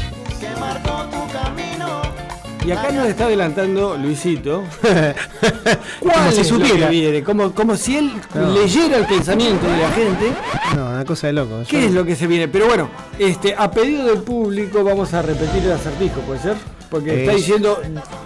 [2.65, 4.63] Y acá nos está adelantando Luisito.
[5.99, 6.87] Como ¿Cuál si supiera.
[6.87, 7.21] viene?
[7.23, 8.51] Como, como si él No.
[8.51, 10.31] leyera el pensamiento de la gente.
[10.75, 11.61] No, una cosa de loco.
[11.67, 12.47] ¿Qué Yo- es lo que se viene?
[12.47, 16.55] Pero bueno, este, a pedido del público vamos a repetir el acertijo, ¿puede ser?
[16.89, 17.81] Porque está Es- diciendo,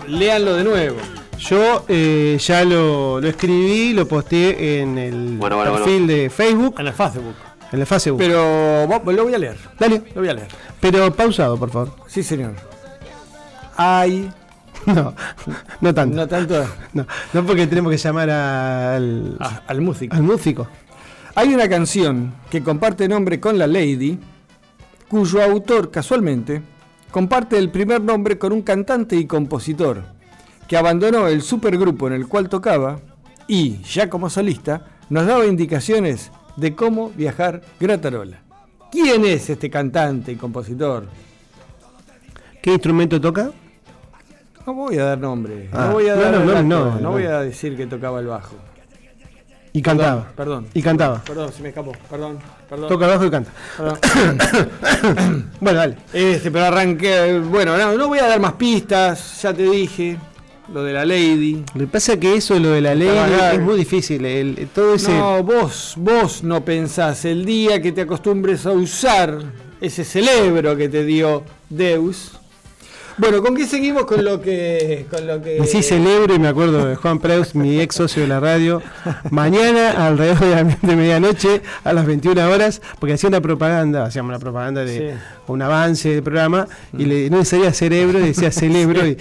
[0.07, 0.97] léanlo de nuevo.
[1.39, 6.75] Yo eh, ya lo, lo escribí, lo posteé en el Bueno, bueno, perfil de Facebook,
[6.79, 7.35] En el Facebook.
[7.71, 8.17] en el Facebook.
[8.19, 9.57] Pero lo voy a leer.
[9.79, 10.47] Dale, Lo voy a leer.
[10.79, 11.91] pero pausado, por favor.
[12.07, 12.53] Sí, señor.
[13.77, 14.31] Hay.
[14.85, 15.13] No,
[15.81, 16.15] no tanto.
[16.15, 16.65] No tanto.
[16.93, 20.15] No, no porque tenemos que llamar al, ah, al músico.
[20.15, 20.67] al músico.
[21.35, 24.17] Hay una canción que comparte nombre con la Lady,
[25.09, 26.61] cuyo autor, casualmente,
[27.11, 30.03] comparte el primer nombre con un cantante y compositor,
[30.67, 32.99] que abandonó el supergrupo en el cual tocaba
[33.47, 38.41] y, ya como solista, nos daba indicaciones de cómo viajar Gratarola.
[38.91, 41.07] ¿Quién es este cantante y compositor?
[42.61, 43.51] ¿Qué instrumento toca?
[44.67, 47.39] No voy a dar nombre, Ah, no voy a no, dar no, no, voy a
[47.39, 48.55] decir que tocaba el bajo.
[49.71, 50.27] Y cantaba.
[50.35, 50.65] Perdón.
[50.73, 51.21] Y cantaba.
[51.23, 51.93] Perdón, se me escapó.
[52.09, 52.37] Perdón.
[52.69, 52.89] Perdón.
[52.89, 53.51] Toca abajo y canta.
[53.77, 53.97] Perdón.
[55.61, 55.95] Bueno, dale.
[56.11, 57.39] Este, pero arranqué.
[57.39, 60.17] Bueno, no, no voy a dar más pistas, ya te dije.
[60.73, 61.63] Lo de la Lady.
[61.75, 63.53] Lo que pasa es que eso, lo de la Trabajar.
[63.55, 64.25] es muy difícil.
[64.25, 65.17] el- el- todo ese.
[65.17, 67.23] No, vos, vos no pensás.
[67.23, 69.37] El día que te acostumbres a usar
[69.79, 72.33] ese cerebro que te dio Deus.
[73.17, 75.07] Bueno, ¿con qué seguimos con lo que.
[75.09, 75.59] Con lo que...
[75.59, 78.81] Me sí celebro y me acuerdo de Juan Preus, mi ex socio de la radio,
[79.31, 84.29] mañana alrededor de, la- de medianoche a las 21 horas, porque hacía una propaganda, hacíamos
[84.29, 85.17] una propaganda de Sí.
[85.47, 89.17] un avance del programa, y le, no decía cerebro, decía celebro, y,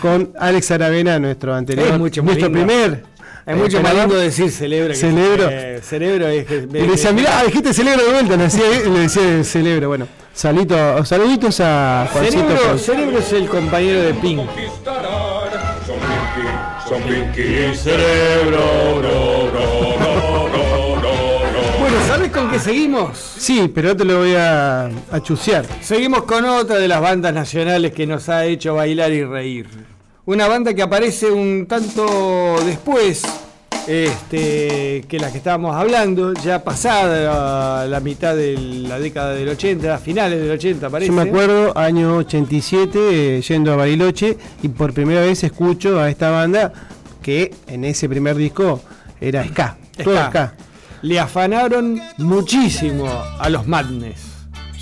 [0.00, 2.66] con Alex Aravena, nuestro anterior, Es mucho nuestro lindo.
[2.66, 3.04] primer.
[3.44, 4.88] Es mucho eh, más lindo decir celebro.
[4.88, 5.48] que- Celebro.
[5.50, 6.54] eh, cerebro es que.
[6.56, 9.88] Y le decía, mirá, dijiste celebro de vuelta, le decía, le decía celebro.
[9.88, 12.38] Bueno, salito, saluditos a Juancito.
[12.42, 12.82] Cerebro, Preus.
[12.82, 14.40] cerebro es el compañero de Pink.
[15.86, 16.48] Son Pinky,
[16.88, 18.60] son Pinky y Cerebro,
[19.02, 21.78] no, no, no, no, no, no.
[21.80, 23.18] Bueno, ¿sabes con qué seguimos?
[23.38, 25.64] Sí, pero te lo voy a, a chusear.
[25.80, 29.66] Seguimos con otra de las bandas nacionales que nos ha hecho bailar y reír.
[30.24, 33.22] Una banda que aparece un tanto después
[33.88, 39.48] este, que las que estábamos hablando, ya pasada la, la mitad de la década del
[39.48, 41.08] 80, a finales del 80 parece.
[41.08, 46.08] Yo me acuerdo, año 87, eh, yendo a Bariloche y por primera vez escucho a
[46.08, 46.72] esta banda
[47.20, 48.80] que en ese primer disco
[49.20, 49.76] era ska.
[50.04, 50.28] Todo Ska.
[50.28, 50.54] ska.
[51.02, 53.08] Le afanaron muchísimo
[53.40, 54.20] a los Madness.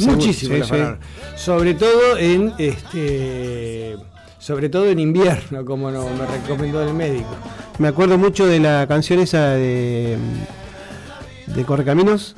[0.01, 0.99] Muchísimo sí, le afanaron.
[1.35, 3.97] Sobre todo en este
[4.41, 7.29] sobre todo en invierno, como no, me recomendó el médico.
[7.79, 10.17] Me acuerdo mucho de la canción esa de,
[11.47, 12.35] de Correcaminos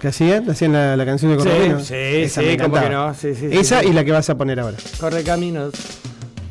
[0.00, 1.82] que hacían, hacían la, la canción de Sí, Correcaminos.
[1.86, 3.88] sí, Esa sí, me cómo que no, sí, sí, sí, Esa sí.
[3.88, 4.76] y la que vas a poner ahora.
[4.98, 5.74] Corre caminos.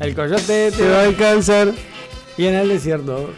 [0.00, 1.72] El coyote Te va a alcanzar.
[2.38, 3.30] y en el desierto.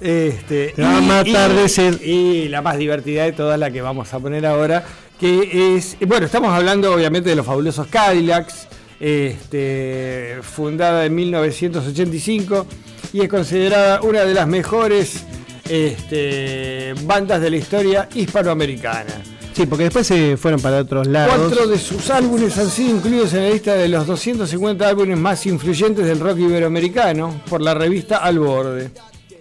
[0.00, 2.00] Este, Te va a matar de sed.
[2.02, 4.84] Y la más divertida de todas, la que vamos a poner ahora,
[5.18, 5.96] que es.
[6.06, 8.68] Bueno, estamos hablando obviamente de los fabulosos Cadillacs,
[9.00, 12.66] este, fundada en 1985
[13.12, 15.24] y es considerada una de las mejores
[15.68, 19.22] este, bandas de la historia hispanoamericana.
[19.52, 21.34] Sí, porque después se fueron para otros lados.
[21.36, 25.44] Cuatro de sus álbumes han sido incluidos en la lista de los 250 álbumes más
[25.46, 28.90] influyentes del rock iberoamericano por la revista Al Borde.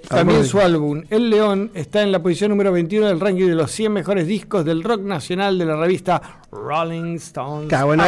[0.10, 3.72] También su álbum El León está en la posición número 21 del ranking de los
[3.72, 7.68] 100 mejores discos del rock nacional de la revista Rolling Stones.
[7.70, 8.04] Claro, bueno,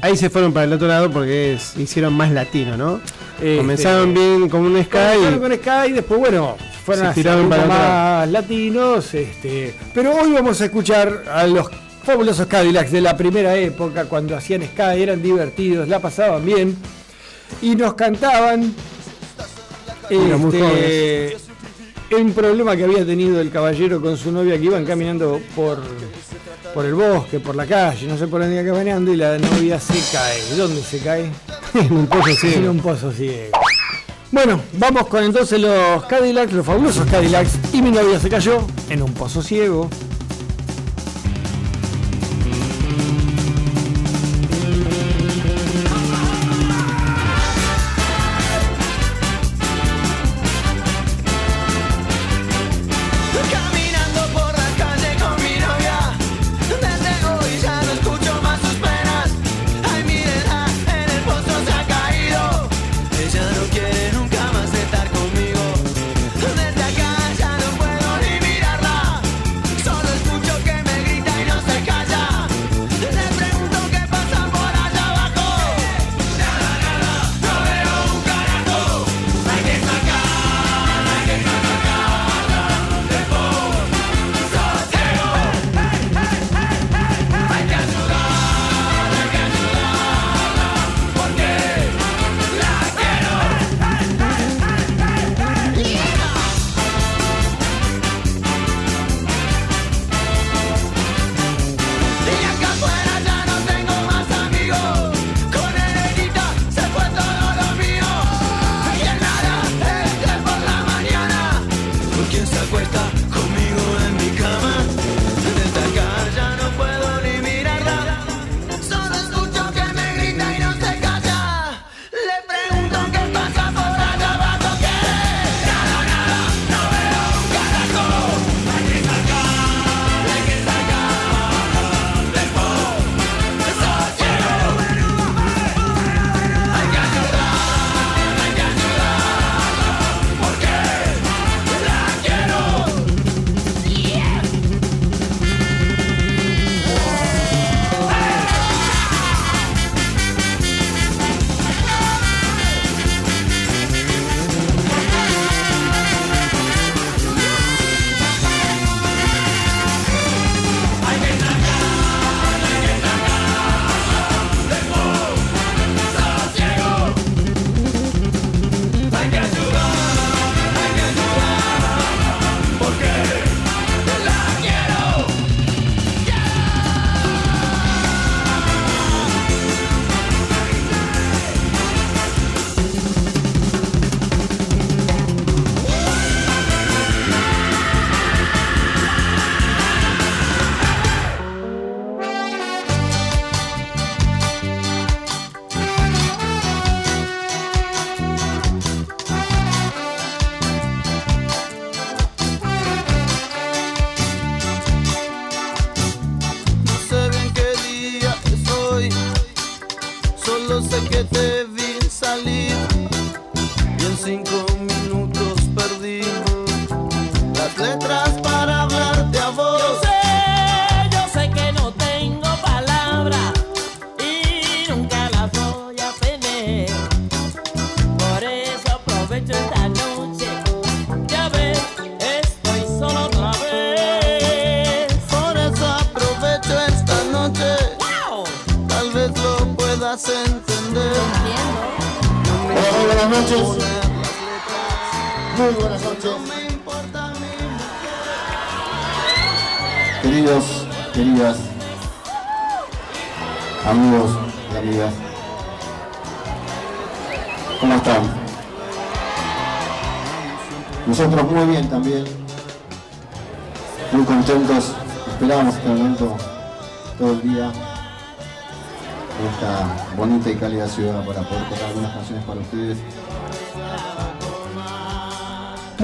[0.00, 3.00] ahí, se fueron para el otro lado porque es- hicieron más latino, ¿no?
[3.36, 4.96] Este, Comenzaron bien con un Sky.
[4.98, 9.12] Comenzaron con Sky y después, bueno, fueron Se hacia para más latinos.
[9.14, 11.68] Este, pero hoy vamos a escuchar a los
[12.02, 16.76] fabulosos Cadillacs de la primera época, cuando hacían Sky, eran divertidos, la pasaban bien
[17.62, 18.74] y nos cantaban
[20.10, 21.36] este,
[22.20, 25.78] un problema que había tenido el caballero con su novia que iban caminando por,
[26.72, 29.80] por el bosque, por la calle, no sé por dónde iba caminando y la novia
[29.80, 30.56] se cae.
[30.56, 31.30] ¿Dónde se cae?
[31.74, 32.56] en un pozo ciego.
[32.56, 33.58] En un pozo ciego.
[34.30, 37.52] Bueno, vamos con entonces los Cadillacs, los fabulosos Cadillacs.
[37.72, 39.88] Y mi novia se cayó en un pozo ciego.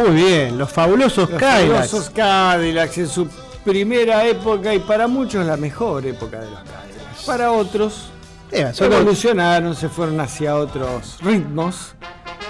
[0.01, 1.91] Muy bien, los fabulosos Los Cadillacs.
[1.91, 3.29] fabulosos Cadillacs en su
[3.65, 7.25] primera época y para muchos la mejor época de los Cadillacs.
[7.27, 8.11] Para otros
[8.51, 11.95] Eh, son- evolucionaron, se fueron hacia otros ritmos.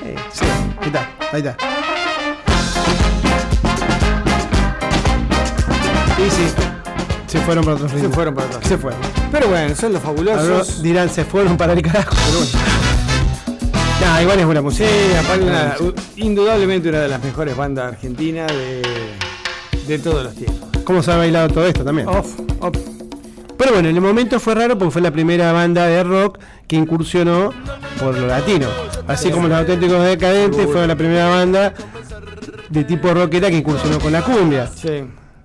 [0.02, 0.44] Eh, sí,
[0.80, 1.56] ahí está, ahí está.
[6.18, 6.46] Y sí,
[7.26, 8.14] se fueron para otros Se ritmos.
[8.14, 9.00] fueron para otros Se fueron.
[9.32, 10.82] Pero bueno, son los fabulosos.
[10.82, 12.79] Dirán, se fueron para el carajo, pero bueno.
[14.00, 18.82] Nah, igual es buena una- u- indudablemente una de las mejores bandas argentinas de,
[19.86, 20.68] de todos los tiempos.
[20.84, 22.08] ¿Cómo se ha bailado todo esto también?
[22.08, 22.76] Off, off.
[23.58, 26.76] Pero bueno, en el momento fue raro porque fue la primera banda de rock que
[26.76, 27.52] incursionó
[27.98, 28.68] por lo latino.
[29.06, 31.74] Así como los auténticos decadentes fue la primera banda
[32.70, 34.66] de tipo rockera que incursionó con la cumbia.
[34.74, 34.88] Sí,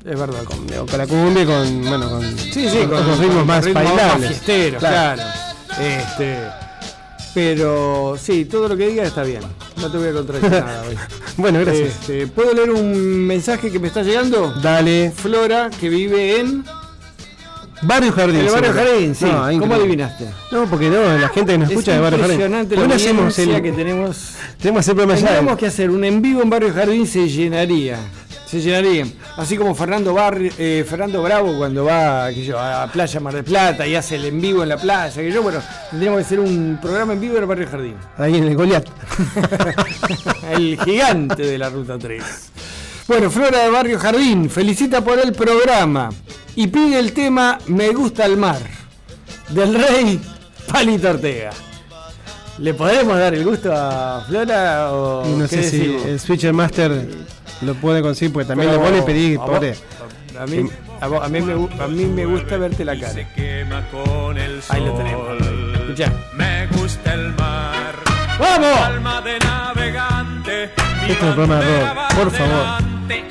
[0.06, 0.44] es verdad.
[0.46, 4.42] Con, con la cumbia con, bueno, con, Sí, sí, con otros ritmos más bailables.
[4.80, 5.22] claro.
[5.78, 6.38] Este,
[7.36, 9.42] pero sí, todo lo que digas está bien.
[9.82, 10.96] No te voy a contradecir nada hoy.
[11.36, 11.90] Bueno, gracias.
[11.90, 14.54] Este, ¿Puedo leer un mensaje que me está llegando?
[14.62, 15.12] Dale.
[15.14, 16.64] Flora, que vive en
[17.82, 18.40] Barrio Jardín.
[18.40, 18.72] el barrio.
[18.74, 19.26] Jardín, sí.
[19.26, 20.30] No, ¿Cómo adivinaste?
[20.50, 22.36] No, porque no, la gente que nos escucha es de Barrio Jardín.
[22.36, 24.36] impresionante ¿Por qué la no hacemos el, que tenemos.
[24.62, 25.08] tenemos que hacer?
[25.08, 28.00] Tendríamos que hacer un en vivo en Barrio Jardín, se llenaría.
[28.46, 29.06] Se llenaría.
[29.38, 33.44] Así como Fernando, Barri- eh, Fernando Bravo cuando va sé yo, a Playa Mar del
[33.44, 35.14] Plata y hace el en vivo en la playa.
[35.22, 37.96] Que yo, bueno, tendríamos que hacer un programa en vivo en el Barrio Jardín.
[38.18, 38.86] Ahí en el Goliat.
[40.52, 42.24] el gigante de la Ruta 3.
[43.08, 46.10] Bueno, Flora de Barrio Jardín felicita por el programa
[46.56, 48.60] y pide el tema Me gusta el mar
[49.50, 50.20] del rey
[50.72, 51.52] Palito Ortega.
[52.58, 57.06] ¿Le podemos dar el gusto a Flora o no sé si el Switcher Master
[57.62, 59.76] lo puede conseguir, porque también Pero lo pone vos- pobre.
[60.40, 63.14] A mí, a, vos- a mí me, a mí me gusta verte la cara.
[63.36, 64.76] quema con el sol.
[64.76, 65.28] Ahí lo tenemos.
[65.80, 66.12] Escuchá.
[66.34, 67.96] Me gusta el mar.
[68.38, 68.80] ¡Vamos!
[68.82, 70.64] Alma de navegante.
[70.66, 72.66] Este es el programa de rock, por favor.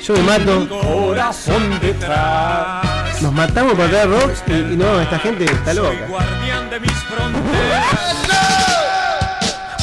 [0.01, 0.67] Yo me mato.
[0.69, 3.21] Corazón detrás.
[3.21, 6.07] Nos matamos para traer rock y, y no, esta gente está loca.
[6.09, 8.64] Guardián de mis fronteras.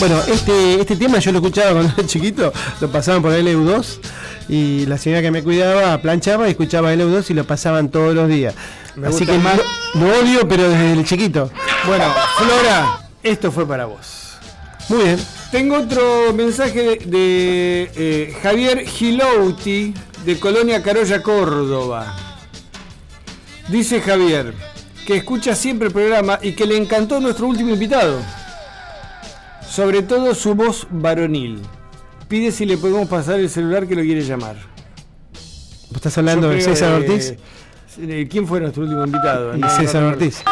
[0.02, 4.00] Bueno, este, este tema yo lo escuchaba cuando era chiquito, lo pasaban por LU2
[4.48, 8.28] y la señora que me cuidaba planchaba y escuchaba LU2 y lo pasaban todos los
[8.28, 8.52] días.
[8.96, 9.56] Me Así que más.
[9.94, 11.52] lo, lo odio, pero desde el chiquito.
[11.86, 14.38] Bueno, Flora, esto fue para vos.
[14.88, 15.20] Muy bien.
[15.52, 19.94] Tengo otro mensaje de, de, eh, Javier Gilouti
[20.24, 22.16] de Colonia Carolla, Córdoba.
[23.68, 24.52] Dice Javier
[25.06, 28.18] que escucha siempre el programa y que le encantó nuestro último invitado.
[29.72, 31.60] Sobre todo su voz varonil.
[32.28, 34.56] Pide si le podemos pasar el celular que lo quiere llamar.
[35.88, 37.34] ¿Vos estás hablando de César Ortiz?
[37.96, 39.56] de- ¿Quién fue nuestro último invitado?
[39.56, 40.02] No, César.
[40.02, 40.42] Ortiz.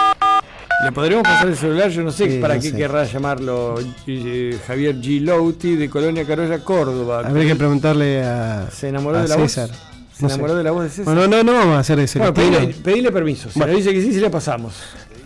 [0.85, 1.91] ¿Le podremos pasar el celular?
[1.91, 2.77] Yo no sé Sí, para no qué sé.
[2.77, 3.75] querrá llamarlo
[4.07, 7.21] eh, Javier Gilouti de Colonia Carolla, Córdoba.
[7.27, 9.53] Habría que preguntarle a, ¿Se enamoró a de la voz?
[9.53, 9.69] César.
[10.15, 11.05] ¿Se enamoró de la voz de César?
[11.15, 13.51] Bueno, no, no vamos a hacer ese Bueno, pedile, pedile permiso.
[13.51, 13.75] Si Bueno.
[13.75, 14.75] nos dice que sí, sí le pasamos.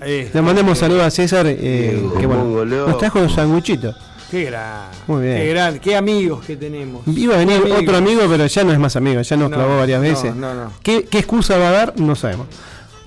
[0.02, 3.94] Eh, Le mandamos saludos a César, eh, que bueno, nos trajo un sanguichito.
[4.30, 4.88] qué gran.
[5.06, 5.36] Muy bien.
[5.38, 5.78] Qué gran.
[5.78, 7.06] Qué amigos que tenemos.
[7.06, 7.78] Iba a venir amigos.
[7.82, 10.34] otro amigo, pero ya no es más amigo, ya nos No, clavó varias veces.
[10.34, 10.72] no, no.
[10.82, 12.00] ¿Qué, qué excusa va a dar?
[12.00, 12.46] No sabemos.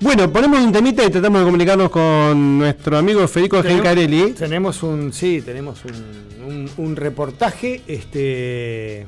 [0.00, 4.30] Bueno, ponemos un temita y tratamos de comunicarnos con nuestro amigo Federico Gencarelli.
[4.32, 9.06] Tenemos un, sí, tenemos un, un- un reportaje este,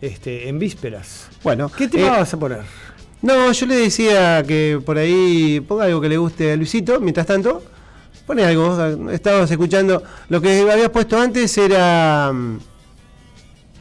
[0.00, 1.28] este, en vísperas.
[1.44, 2.60] Bueno, ¿Qué tema eh, vas a poner?
[3.22, 7.00] No, yo le decía que por ahí ponga algo que le guste a Luisito.
[7.00, 7.62] Mientras tanto,
[8.26, 9.10] pone algo.
[9.10, 10.02] Estábamos escuchando.
[10.28, 12.32] Lo que habías puesto antes era.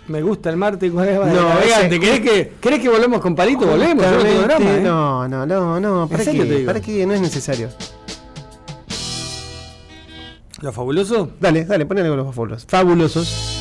[0.08, 3.68] Me gusta el martes con el No, ese- ¿Querés que, ¿Querés que volvemos con Palito?
[3.68, 4.04] Volvemos.
[4.04, 4.82] yo no tengo justamente- drama, ¿eh?
[4.82, 6.08] No, no, no, no.
[6.10, 6.32] ¿Para qué?
[6.44, 6.66] digo?
[6.66, 7.06] ¿Para qué?
[7.06, 7.70] No es necesario.
[10.62, 11.32] ¿Lo fabuloso?
[11.40, 12.66] Dale, dale, pon algo de los fabulosos.
[12.68, 13.59] Fabulosos.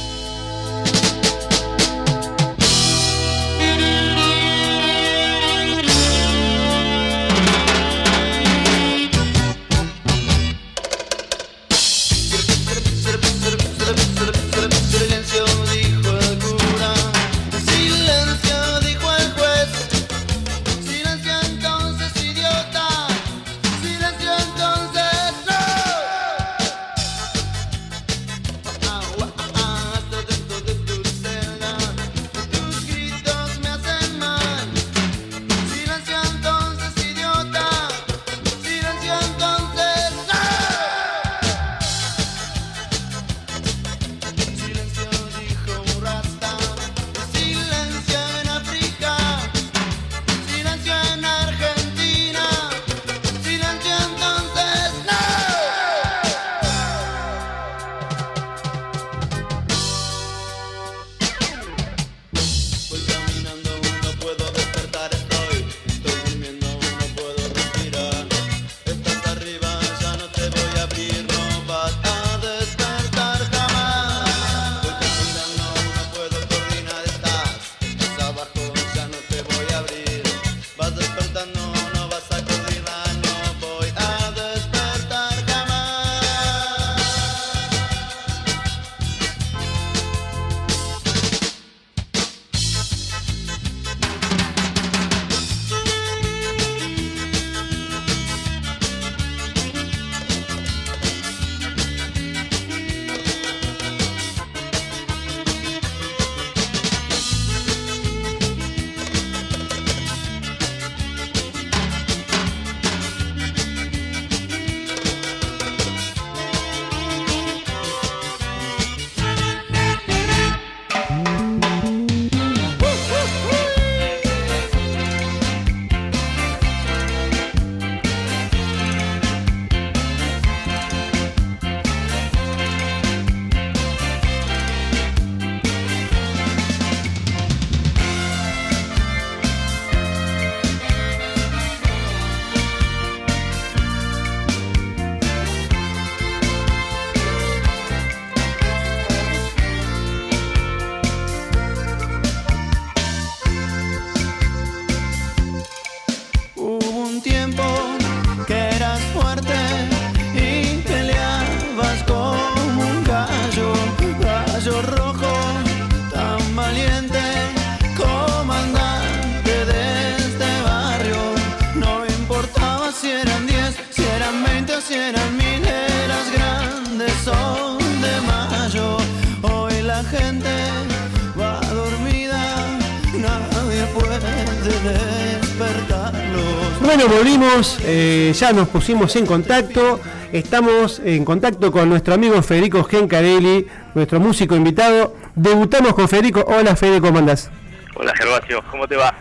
[187.85, 189.99] Eh, ya nos pusimos en contacto.
[190.33, 195.17] Estamos en contacto con nuestro amigo Federico Gencarelli, nuestro músico invitado.
[195.35, 196.45] Debutamos con Federico.
[196.47, 197.51] Hola Federico, ¿cómo andás?
[197.97, 199.13] Hola Gervasio, ¿cómo te va?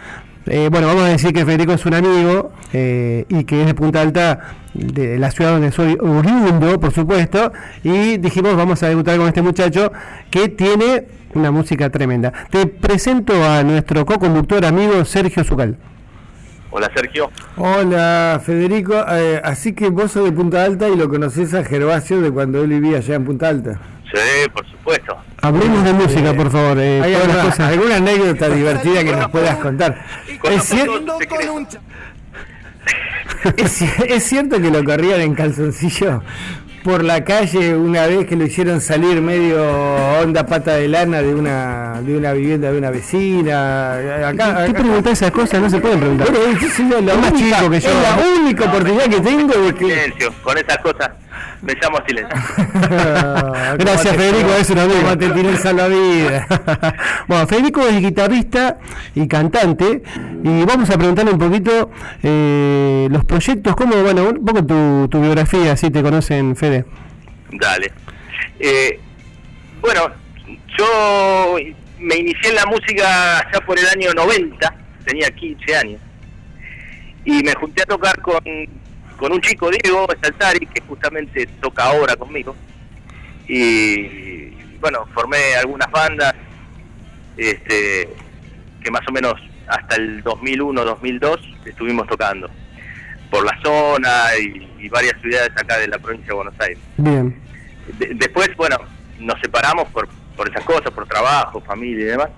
[0.45, 3.73] Eh, bueno, vamos a decir que Federico es un amigo eh, y que es de
[3.73, 7.51] Punta Alta, de la ciudad donde soy oriundo, por supuesto.
[7.83, 9.91] Y dijimos, vamos a debutar con este muchacho
[10.29, 12.31] que tiene una música tremenda.
[12.51, 15.77] Te presento a nuestro co-conductor amigo Sergio Zucal.
[16.77, 17.31] Hola Sergio.
[17.55, 22.21] Hola Federico, Eh, así que vos sos de Punta Alta y lo conocés a Gervasio
[22.21, 23.79] de cuando él vivía allá en Punta Alta.
[24.13, 25.17] Sí, por supuesto.
[25.41, 26.77] Hablemos de música, por favor.
[26.77, 27.59] eh, ¿Hay las alguna, cosas.
[27.71, 30.05] alguna anécdota divertida que nos puedas contar?
[30.43, 31.03] ¿Es, cier-
[33.57, 36.21] es ci- es cierto que lo corrían en calzoncillo
[36.87, 39.61] por la calle una vez que lo hicieron salir medio
[40.23, 43.95] onda pata de lana de una de una vivienda de una vecina?
[44.29, 45.59] Acá, ¿Qué acá- preguntás esas cosas?
[45.59, 46.31] No se pueden preguntar.
[46.31, 47.89] Bueno, es es la, Es más única, chico que yo.
[47.89, 49.85] es la única oportunidad que tengo de que...
[49.85, 51.09] Silencio, con esas cosas
[51.61, 52.37] me llamo silencio.
[53.77, 55.01] Gracias, Federico, es un amigo.
[55.01, 56.47] ¿Cómo te tiré el salvavidas?
[57.27, 58.77] bueno, Federico es guitarrista
[59.15, 60.03] y cantante
[60.43, 61.91] y vamos a preguntarle un poquito
[62.23, 66.85] eh, los proyectos, cómo, bueno, un poco tu, tu biografía, si te conocen, Fede.
[67.51, 67.91] Dale.
[68.59, 68.99] Eh,
[69.81, 70.09] bueno,
[70.77, 71.55] yo
[71.99, 76.01] me inicié en la música ya por el año 90, tenía 15 años,
[77.25, 78.41] y me junté a tocar con,
[79.17, 82.55] con un chico, Diego Saltari, que justamente toca ahora conmigo,
[83.47, 84.49] y
[84.79, 86.33] bueno, formé algunas bandas,
[87.37, 88.09] este,
[88.83, 89.33] que más o menos
[89.67, 92.49] hasta el 2001-2002 estuvimos tocando
[93.29, 94.09] por la zona
[94.39, 96.79] y, y varias ciudades acá de la provincia de Buenos Aires.
[96.97, 97.35] Bien.
[97.97, 98.77] De- después, bueno,
[99.19, 102.29] nos separamos por, por esas cosas, por trabajo, familia y demás.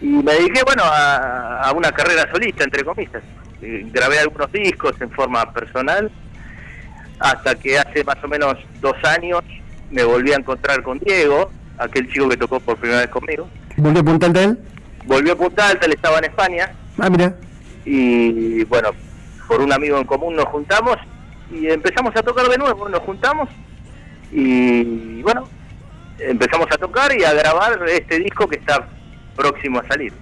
[0.00, 3.22] Y me dediqué, bueno, a, a una carrera solista, entre comillas.
[3.62, 6.10] Eh, grabé algunos discos en forma personal,
[7.18, 9.42] hasta que hace más o menos dos años
[9.90, 13.48] me volví a encontrar con Diego, aquel chico que tocó por primera vez conmigo.
[13.76, 14.58] ¿Volvió a Punta Alta él?
[15.04, 17.34] Volvió a Punta Alta, él estaba en España, Ah, mira.
[17.84, 18.90] y bueno,
[19.48, 20.96] por un amigo en común nos juntamos
[21.50, 23.48] y empezamos a tocar de nuevo, nos juntamos
[24.32, 25.48] y bueno,
[26.18, 28.86] empezamos a tocar y a grabar este disco que está
[29.40, 30.12] próximo a salir.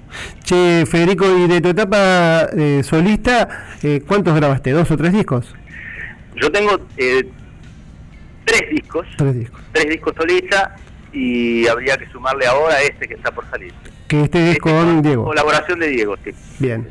[0.44, 4.70] Che, Federico, y de tu etapa eh, solista, eh, ¿cuántos grabaste?
[4.70, 5.54] ¿Dos o tres discos?
[6.36, 7.28] Yo tengo eh,
[8.44, 9.60] tres discos, Tres discos.
[9.72, 10.70] tres discos solistas
[11.12, 13.72] y habría que sumarle ahora este que está por salir.
[14.06, 15.24] Que este es con Diego.
[15.24, 16.30] Colaboración de Diego, sí.
[16.60, 16.88] Bien.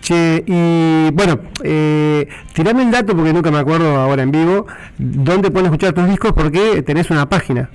[0.00, 4.66] Che, y bueno, eh, tirame el dato porque nunca me acuerdo ahora en vivo,
[4.98, 7.70] dónde pueden escuchar tus discos porque tenés una página.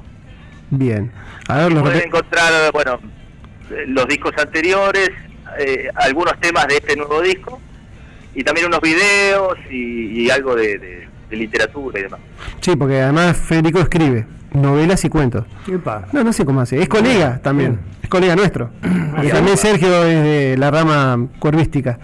[0.70, 1.10] Bien.
[1.48, 2.98] A ver, los Pueden encontrar, bueno,
[3.70, 5.10] eh, los discos anteriores,
[5.58, 7.60] eh, algunos temas de este nuevo disco,
[8.34, 12.20] y también unos videos y, y algo de, de- de literatura y demás.
[12.62, 15.44] Sí, porque además Federico escribe novelas y cuentos.
[16.12, 16.80] No, no sé cómo hace.
[16.80, 17.78] Es colega también.
[18.02, 18.70] Es colega nuestro.
[19.22, 21.98] Y también Sergio es de la rama cuervística.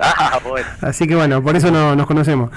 [0.00, 0.66] Ah, bueno.
[0.80, 2.50] Así que bueno, por eso no, nos conocemos.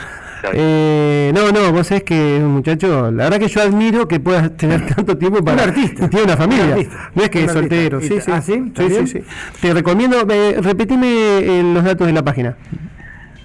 [0.54, 4.20] Eh, no, no, vos sabés que es un muchacho, la verdad que yo admiro que
[4.20, 5.64] puedas tener tanto tiempo para...
[5.64, 6.06] Un artista.
[6.06, 6.66] Y tiene una familia.
[6.66, 7.12] Un artista.
[7.16, 7.98] No es que Un es soltero.
[7.98, 8.22] artista.
[8.22, 8.32] Sí, sí.
[8.32, 8.72] ¿Ah, sí?
[8.76, 9.24] sí, sí, sí.
[9.62, 11.08] Te recomiendo, eh, repetime
[11.40, 12.56] eh, los datos de la página.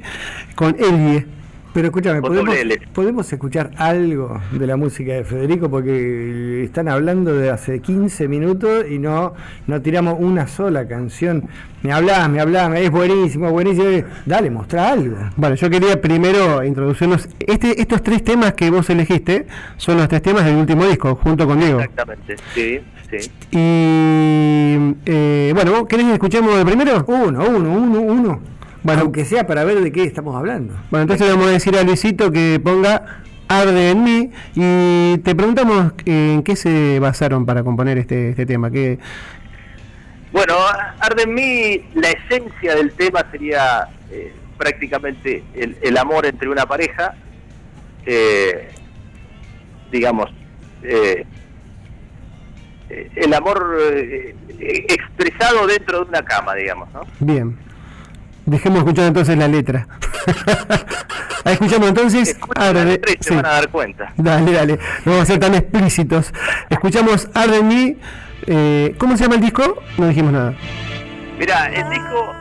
[0.55, 1.25] con Elie.
[1.73, 2.55] Pero escúchame, ¿podemos.
[2.93, 5.69] ¿podemos escuchar algo de la música de Federico?
[5.69, 9.33] Porque están hablando de hace 15 minutos y no,
[9.67, 11.47] no tiramos una sola canción.
[11.81, 14.05] Me hablás, me hablás, es buenísimo, buenísimo.
[14.25, 15.15] Dale, mostrá algo.
[15.37, 17.29] Bueno, yo quería primero introducirnos.
[17.39, 19.47] Este, estos tres temas que vos elegiste
[19.77, 21.79] son los tres temas del último disco, junto con Diego.
[21.79, 23.31] Exactamente, sí, sí.
[23.51, 27.05] Y eh, bueno, ¿vos ¿querés que escuchemos el primero?
[27.07, 28.41] Uno, uno, uno, uno.
[28.83, 30.73] Bueno, Aunque sea para ver de qué estamos hablando.
[30.89, 35.35] bueno, entonces le vamos a decir a Luisito que ponga Arde en mí y te
[35.35, 38.71] preguntamos eh, en qué se basaron para componer este, este tema.
[38.71, 38.97] Que
[40.31, 40.55] Bueno,
[40.99, 46.65] Arde en mí, la esencia del tema sería eh, prácticamente el, el amor entre una
[46.65, 47.13] pareja,
[48.05, 48.69] eh,
[49.91, 50.31] digamos,
[50.83, 51.25] eh,
[52.89, 54.35] eh, el amor eh,
[54.89, 57.01] expresado dentro de una cama, digamos, ¿no?
[57.19, 57.55] Bien.
[58.51, 59.87] Dejemos escuchar entonces la letra.
[61.45, 62.37] Ahí escuchamos entonces.
[62.55, 64.13] Arde- la se van a dar cuenta.
[64.17, 64.73] Dale, dale.
[65.05, 66.33] No vamos a ser tan explícitos.
[66.69, 67.97] Escuchamos Arde mí.
[68.47, 69.81] Eh, ¿Cómo se llama el disco?
[69.97, 70.53] No dijimos nada.
[71.39, 72.33] Mira, el disco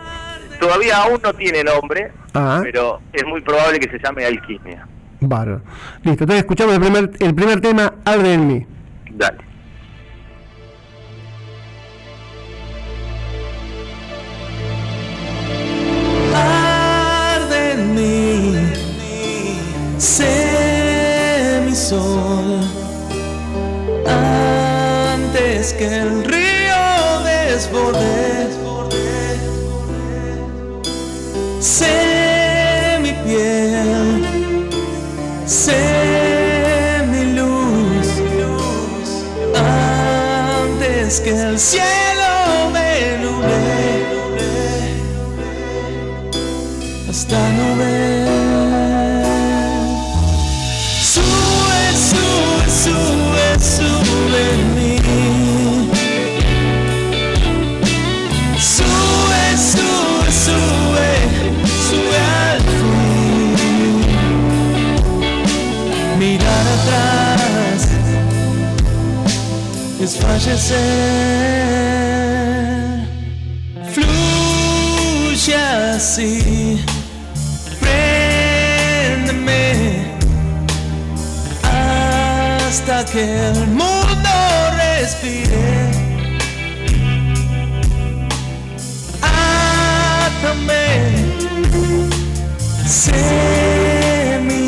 [0.58, 2.60] todavía aún no tiene nombre, Ah.
[2.62, 4.86] pero es muy probable que se llame Alquimia.
[5.20, 5.62] Bárbaro.
[6.02, 8.66] Listo, entonces escuchamos el primer, el primer tema, Arde en mí.
[9.12, 9.38] Dale.
[20.00, 22.60] Sé mi sol,
[24.06, 28.48] antes que el río desborde,
[31.60, 34.24] sé mi piel,
[35.44, 38.08] sé mi luz,
[39.54, 43.60] antes que el cielo me nuble
[47.10, 48.19] hasta no.
[70.10, 70.80] Es fallecer.
[73.94, 75.56] Fluye
[75.94, 76.84] así
[77.80, 79.62] préndeme
[81.62, 84.30] hasta que el mundo
[84.76, 85.90] respire.
[90.32, 90.86] Átame,
[92.86, 94.64] sé mi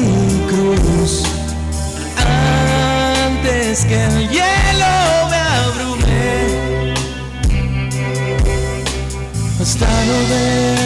[0.49, 1.23] cruz
[2.19, 5.22] antes que el hielo
[9.73, 10.82] hasta no ver.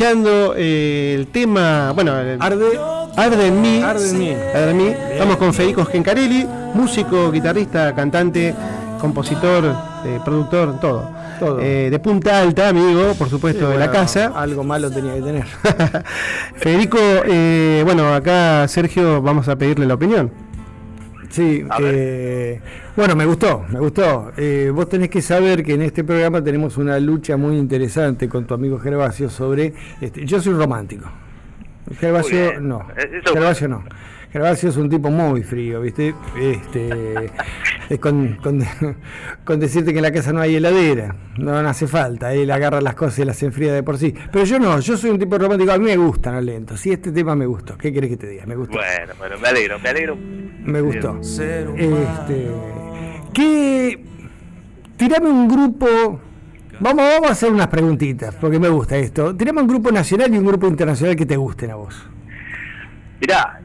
[0.00, 2.66] Escuchando eh, el tema, bueno, el- Arde,
[3.16, 3.80] Arde en mí.
[3.82, 4.30] Arde en mí.
[4.54, 4.88] Arde en mí.
[5.12, 8.54] Estamos con Federico Gencarelli, músico, guitarrista, cantante,
[9.00, 9.64] compositor,
[10.04, 11.08] eh, productor, todo.
[11.40, 11.60] Todo.
[11.60, 14.32] Eh, de Punta Alta, amigo, por supuesto, Sí, de la casa.
[14.36, 15.46] Algo malo tenía que tener.
[16.56, 20.30] Federico, eh, bueno, acá Sergio vamos a pedirle la opinión.
[21.36, 22.58] Sí, eh,
[22.96, 24.32] bueno, me gustó, me gustó.
[24.38, 28.46] Eh, vos tenés que saber que en este programa tenemos una lucha muy interesante con
[28.46, 29.74] tu amigo Gervasio sobre...
[30.00, 31.04] Este, yo soy romántico.
[31.98, 32.68] Gervasio Muy bien.
[32.68, 32.88] no.
[32.96, 33.84] Eh, Gervasio no.
[34.36, 36.14] Gervasio es un tipo muy frío, ¿viste?
[36.38, 37.30] Este,
[37.88, 38.62] es con, con,
[39.44, 42.82] con decirte que en la casa no hay heladera, no, no hace falta, él agarra
[42.82, 44.14] las cosas y las enfría de por sí.
[44.30, 46.92] Pero yo no, yo soy un tipo romántico, a mí me gustan los lentos, sí,
[46.92, 48.44] este tema me gustó, ¿qué querés que te diga?
[48.44, 48.74] Me gustó.
[48.74, 50.16] Bueno, bueno, me alegro, me alegro.
[50.16, 51.18] Me gustó.
[51.18, 52.50] Este,
[53.32, 54.04] ¿Qué?
[54.98, 56.20] Tirame un grupo.
[56.78, 59.34] Vamos, vamos a hacer unas preguntitas, porque me gusta esto.
[59.34, 62.06] Tirame un grupo nacional y un grupo internacional que te gusten a vos.
[63.18, 63.62] Mirá,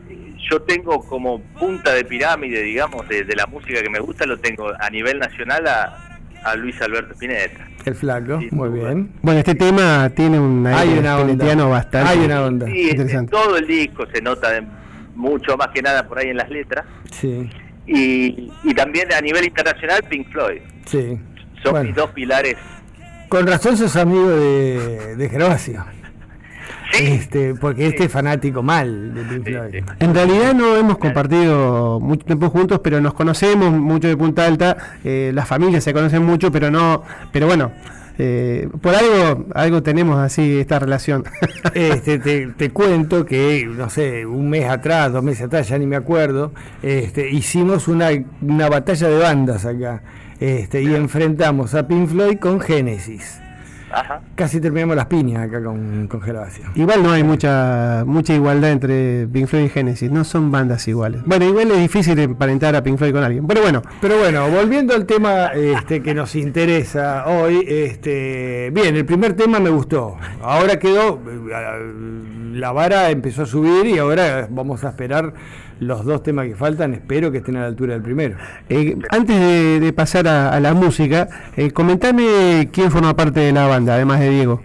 [0.52, 4.38] yo tengo como punta de pirámide, digamos, de, de la música que me gusta, lo
[4.38, 7.66] tengo a nivel nacional a, a Luis Alberto Spinetta.
[7.86, 9.12] El flaco, muy bien.
[9.22, 11.66] Bueno, este tema tiene un Hay una onda.
[11.66, 12.66] bastante Hay una onda.
[12.68, 13.32] Sí, en interesante.
[13.32, 14.64] todo el disco se nota de-
[15.16, 16.86] mucho más que nada por ahí en las letras.
[17.12, 17.50] Sí,
[17.88, 20.62] Y, y también a nivel internacional, Pink Floyd.
[20.86, 21.18] sí.
[21.64, 21.88] Son Bueno.
[21.88, 22.56] mis dos pilares.
[23.30, 25.86] Con razón sos amigo de, de Gervasio.
[27.02, 29.84] Sí, Este, porque este es fanático mal de Pink Floyd.
[30.00, 34.78] En realidad no hemos compartido mucho tiempo juntos, pero nos conocemos mucho de Punta Alta.
[35.04, 37.04] eh, las familias se conocen mucho, pero no.
[37.32, 37.72] Pero bueno,
[38.18, 41.24] eh, por algo, algo tenemos así esta relación.
[41.74, 45.86] Este, te, te cuento que, no sé, un mes atrás, dos meses atrás, ya ni
[45.86, 46.52] me acuerdo,
[46.84, 48.10] este, hicimos una,
[48.42, 50.02] una batalla de bandas acá.
[50.40, 53.41] Este, y enfrentamos a Pink Floyd con Genesis.
[53.92, 54.22] Ajá.
[54.36, 56.66] Casi terminamos las piñas acá con, con Gervasio.
[56.76, 61.22] Igual no hay mucha mucha igualdad entre Pink Floyd y Genesis, no son bandas iguales.
[61.26, 63.82] Bueno, igual es difícil emparentar a Pink Floyd con alguien, pero bueno.
[64.02, 69.60] Pero bueno, volviendo al tema este, que nos interesa hoy, este, bien, el primer tema
[69.60, 70.18] me gustó.
[70.42, 75.34] Ahora quedó, eh, la vara empezó a subir y ahora vamos a esperar
[75.82, 78.38] los dos temas que faltan, espero que estén a la altura del primero.
[78.70, 81.28] Eh, antes de, de pasar a, a la música,
[81.58, 84.62] eh, comentame quién forma parte de la banda, además de Diego.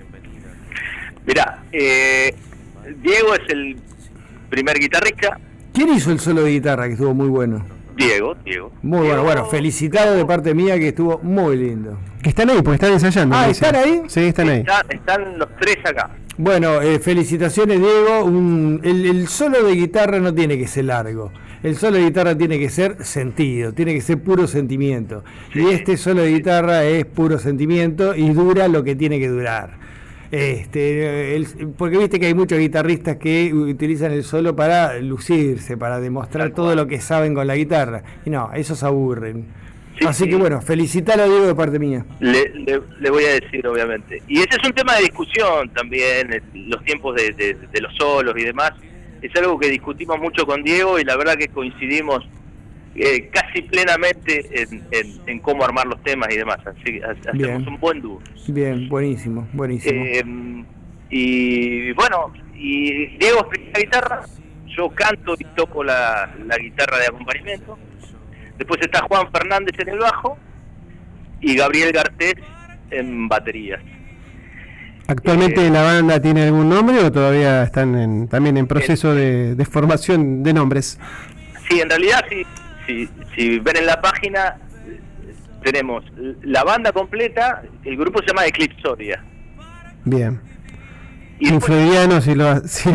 [1.27, 2.35] Mirá, eh,
[3.03, 3.77] Diego es el
[4.51, 5.41] primer guitarrista.
[5.73, 7.64] ¿Quién hizo el solo de guitarra que estuvo muy bueno?
[7.97, 8.71] Diego, Diego.
[8.83, 11.99] Muy bueno, bueno, felicitado de parte mía que estuvo muy lindo.
[12.23, 13.35] Que están ahí, porque están ensayando.
[13.35, 13.49] Ah.
[13.49, 14.03] ¿están ahí?
[14.09, 14.64] Sí, están ahí.
[14.91, 16.11] Están los tres acá.
[16.39, 18.24] Bueno, eh, felicitaciones Diego.
[18.24, 21.32] Un- el, el solo de guitarra no tiene que ser largo.
[21.62, 25.24] El solo de guitarra tiene que ser sentido, tiene que ser puro sentimiento.
[25.55, 29.78] Y este solo de guitarra es puro sentimiento y dura lo que tiene que durar.
[30.30, 31.47] Este, el-
[31.78, 36.74] porque viste que hay muchos guitarristas que utilizan el solo para lucirse, para demostrar todo
[36.74, 38.03] lo que saben con la guitarra.
[38.26, 39.47] Y no, esos aburren.
[40.05, 40.30] Así sí.
[40.30, 42.05] que bueno, felicitar a Diego de parte mía.
[42.20, 44.20] Le, le- le voy a decir, obviamente.
[44.28, 48.34] Y ese es un tema de discusión también, los tiempos de, de- de los solos
[48.36, 48.72] y demás.
[49.22, 52.28] Es algo que discutimos mucho con Diego y la verdad que coincidimos
[52.94, 56.59] eh, casi plenamente en, en- en cómo armar los temas y demás.
[56.66, 57.68] Así que ha- hacemos Bien.
[57.68, 58.20] un buen dúo.
[58.49, 60.03] Bien, buenísimo, buenísimo.
[60.05, 60.64] Eh,
[61.11, 64.22] y bueno, y Diego explica la guitarra,
[64.76, 67.78] yo canto y toco la, la guitarra de acompañamiento.
[68.59, 70.39] Después está Juan Fernández en el bajo
[71.41, 72.35] y Gabriel Gartés
[72.91, 73.81] en baterías.
[75.09, 79.65] ¿Actualmente la banda tiene algún nombre o todavía están en- también en proceso de, de
[79.65, 80.99] formación de nombres?
[81.69, 82.45] Sí, en realidad, si,
[82.87, 84.57] si, si ven en la página,
[84.89, 84.99] eh,
[85.63, 86.05] tenemos
[86.43, 89.23] la banda completa, el grupo se llama Eclipsoria.
[90.05, 90.41] Bien.
[91.39, 92.91] Pink Floydiano, si lo ha- sí.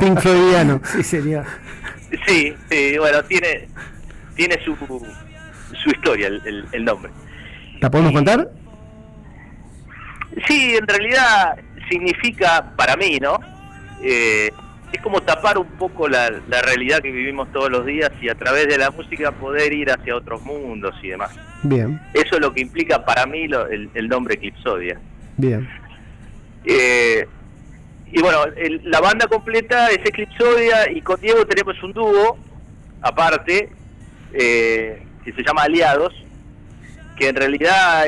[0.00, 0.80] Pink Floydiano.
[0.84, 1.44] Sí, sería.
[2.26, 3.68] Sí, sí, bueno, tiene,
[4.40, 4.74] tiene su,
[5.82, 7.12] su historia el, el- el nombre.
[7.78, 8.48] ¿La podemos contar?
[10.48, 11.56] Sí, en realidad
[11.90, 13.38] significa para mí, ¿no?
[14.02, 14.50] Eh,
[14.92, 18.34] es como tapar un poco la, la realidad que vivimos todos los días y a
[18.34, 21.32] través de la música poder ir hacia otros mundos y demás.
[21.62, 24.98] Bien, Eso es lo que implica para mí lo- el, el nombre Eclipsodia.
[25.36, 25.68] bien.
[26.64, 27.26] Eh,
[28.10, 32.38] y bueno, el- la banda completa es Eclipsodia y con Diego tenemos un dúo
[33.02, 33.70] aparte
[34.32, 36.14] eh, que se llama Aliados,
[37.16, 38.04] que en realidad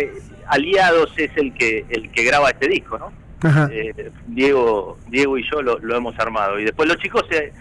[0.47, 3.13] Aliados es el que el que graba este disco, ¿no?
[3.71, 7.53] Eh, Diego Diego y yo lo, lo hemos armado y después los chicos se,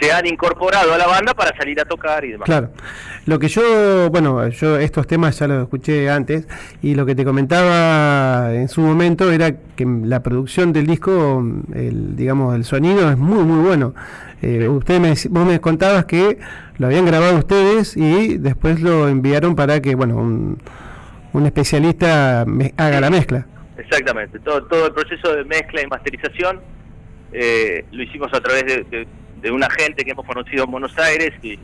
[0.00, 2.46] se han incorporado a la banda para salir a tocar y demás.
[2.46, 2.70] Claro.
[3.26, 6.46] Lo que yo, bueno, yo estos temas ya los escuché antes
[6.82, 11.44] y lo que te comentaba en su momento era que la producción del disco,
[11.74, 13.94] el, digamos, el sonido es muy, muy bueno.
[14.42, 16.38] Eh, usted me, vos me contabas que
[16.78, 20.58] lo habían grabado ustedes y después lo enviaron para que, bueno, un,
[21.32, 23.46] un especialista me- haga la mezcla.
[23.78, 26.60] Exactamente, todo, todo el proceso de mezcla y masterización
[27.32, 29.06] eh, lo hicimos a través de, de-
[29.40, 31.58] de un agente que hemos conocido en Buenos Aires y,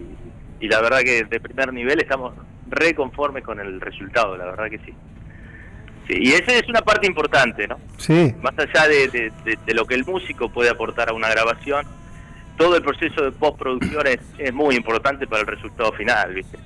[0.61, 2.35] y la verdad que de primer nivel estamos
[2.68, 4.93] re conformes con el resultado, la verdad que sí.
[6.09, 7.79] sí y esa es una parte importante, ¿no?
[7.99, 8.35] Sí.
[8.43, 11.85] Más allá de, de- de- de lo que el músico puede aportar a una grabación,
[12.57, 16.59] todo el proceso de postproducción es, es muy importante para el resultado final, ¿viste?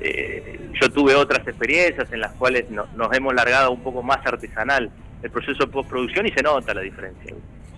[0.00, 4.24] Eh, yo tuve otras experiencias en las cuales no- nos hemos largado un poco más
[4.26, 4.90] artesanal
[5.22, 7.34] el proceso de postproducción y se nota la diferencia.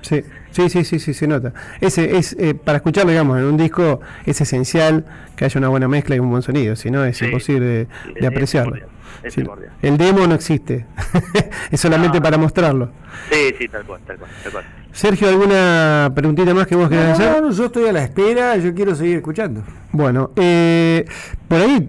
[0.07, 1.53] Sí, sí, sí, sí, sí, se nota.
[1.81, 5.05] Ese es eh, para escucharlo, digamos, en un disco es esencial
[5.37, 7.89] que haya una buena mezcla y un buen sonido, si no es Sí, imposible
[8.21, 8.77] de, apreciarlo.
[9.23, 9.43] es Sí,
[9.83, 10.87] el demo no existe,
[11.71, 12.91] es solamente para mostrarlo.
[13.31, 14.65] Sí, sí, tal cual, tal cual, tal cual.
[14.93, 17.33] Sergio, ¿alguna preguntita más que vos No, querés hacer?
[17.33, 19.63] no, no, yo estoy a la espera, yo quiero seguir escuchando.
[19.93, 21.05] Bueno, eh,
[21.49, 21.89] por ahí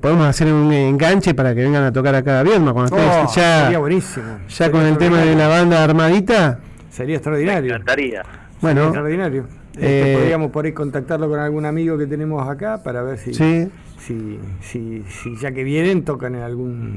[0.00, 3.34] podemos hacer un enganche para que vengan a tocar acá a Viedma cuando Oh, estés
[3.36, 4.26] ya, sería buenísimo.
[4.48, 6.60] ya Sería con el tema de la banda armadita.
[6.96, 7.70] Sería extraordinario.
[7.70, 8.22] Me encantaría.
[8.60, 9.46] Bueno, Sería extraordinario.
[9.74, 13.34] Este, eh, podríamos por ahí contactarlo con algún amigo que tenemos acá para ver si,
[13.34, 13.68] Sí.
[13.98, 16.96] si, si, si ya que vienen tocan en algún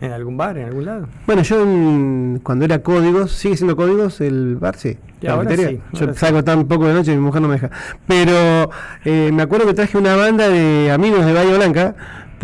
[0.00, 1.06] ¿En algún bar, en algún lado?
[1.26, 4.98] Bueno, yo en- cuando era códigos, sigue siendo códigos el bar, sí.
[5.22, 6.04] Y ahora yo sí.
[6.14, 7.70] salgo tan poco de noche y mi mujer no me deja.
[8.06, 8.70] Pero
[9.04, 11.94] eh, me acuerdo que traje una banda de amigos de Bahía Blanca,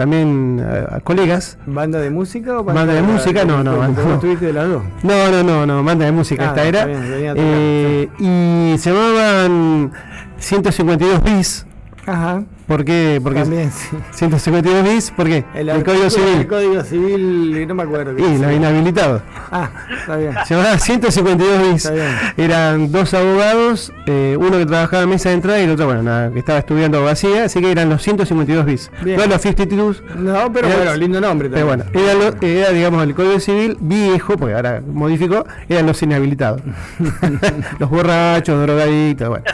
[0.01, 1.59] también eh, colegas.
[1.67, 4.35] ¿Banda de música o Banda de música, no, no, banda- ¿Vos no.
[4.35, 4.83] de las dos?
[5.03, 6.87] No, no, no, no, banda de música Ah, esta era.
[6.87, 9.93] bien, Eh, y se llamaban
[10.39, 11.67] 152 bis.
[12.11, 12.43] Ajá.
[12.67, 13.21] ¿Por qué?
[13.23, 13.97] Porque También, sí.
[14.13, 15.45] 152 bis, ¿por qué?
[15.55, 16.39] El, El, Código Civil.
[16.39, 18.13] del Código Civil, no me acuerdo.
[18.13, 18.39] Y dice.
[18.39, 19.23] los inhabilitados.
[19.51, 20.33] Ah, está bien.
[20.47, 21.85] Se llamaba 152 bis.
[21.85, 22.07] Está bien.
[22.37, 26.03] Eran dos abogados, eh, uno que trabajaba en mesa de entrada y el otro, bueno,
[26.05, 28.91] nada, que estaba estudiando abogacía, así que eran los 152 bis.
[29.03, 29.17] Bien.
[29.19, 30.03] No los 52.
[30.17, 31.89] No, pero bueno, lindo nombre Pero también.
[31.93, 36.61] bueno, era, lo- era, digamos, el Código Civil viejo, porque ahora modificó, eran los inhabilitados.
[37.79, 39.45] los borrachos, drogadictos, bueno.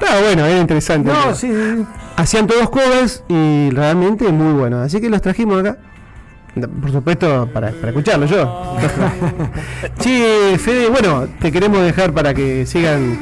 [0.00, 1.10] Estaba bueno, era interesante.
[1.10, 1.86] No, sí, sí, sí.
[2.16, 4.84] Hacían todos covers y realmente muy buenos.
[4.84, 5.76] Así que los trajimos acá.
[6.54, 8.76] Por supuesto, para, para escucharlo yo.
[10.00, 10.24] sí,
[10.58, 13.18] Fede, bueno, te queremos dejar para que sigan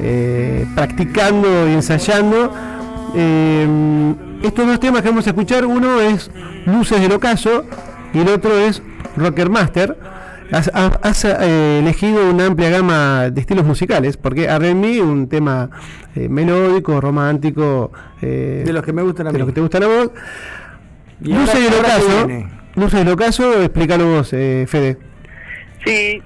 [0.00, 2.52] eh, practicando y ensayando.
[3.14, 6.30] Eh, estos dos temas que vamos a escuchar, uno es
[6.66, 7.64] Luces del Ocaso
[8.14, 8.82] y el otro es
[9.16, 9.96] Rocker Master.
[10.52, 10.70] Has,
[11.02, 15.70] has- eh, elegido una amplia gama de estilos musicales, porque R&B un tema
[16.16, 17.92] eh, melódico, romántico,
[18.22, 19.38] eh, De los que me gustan a de mí.
[19.40, 20.10] los que te gustan a vos.
[21.22, 22.28] Y Luces del Ocaso.
[22.76, 24.96] Luces del Ocaso, explícalo vos, eh, Fede.
[25.84, 26.22] Sí,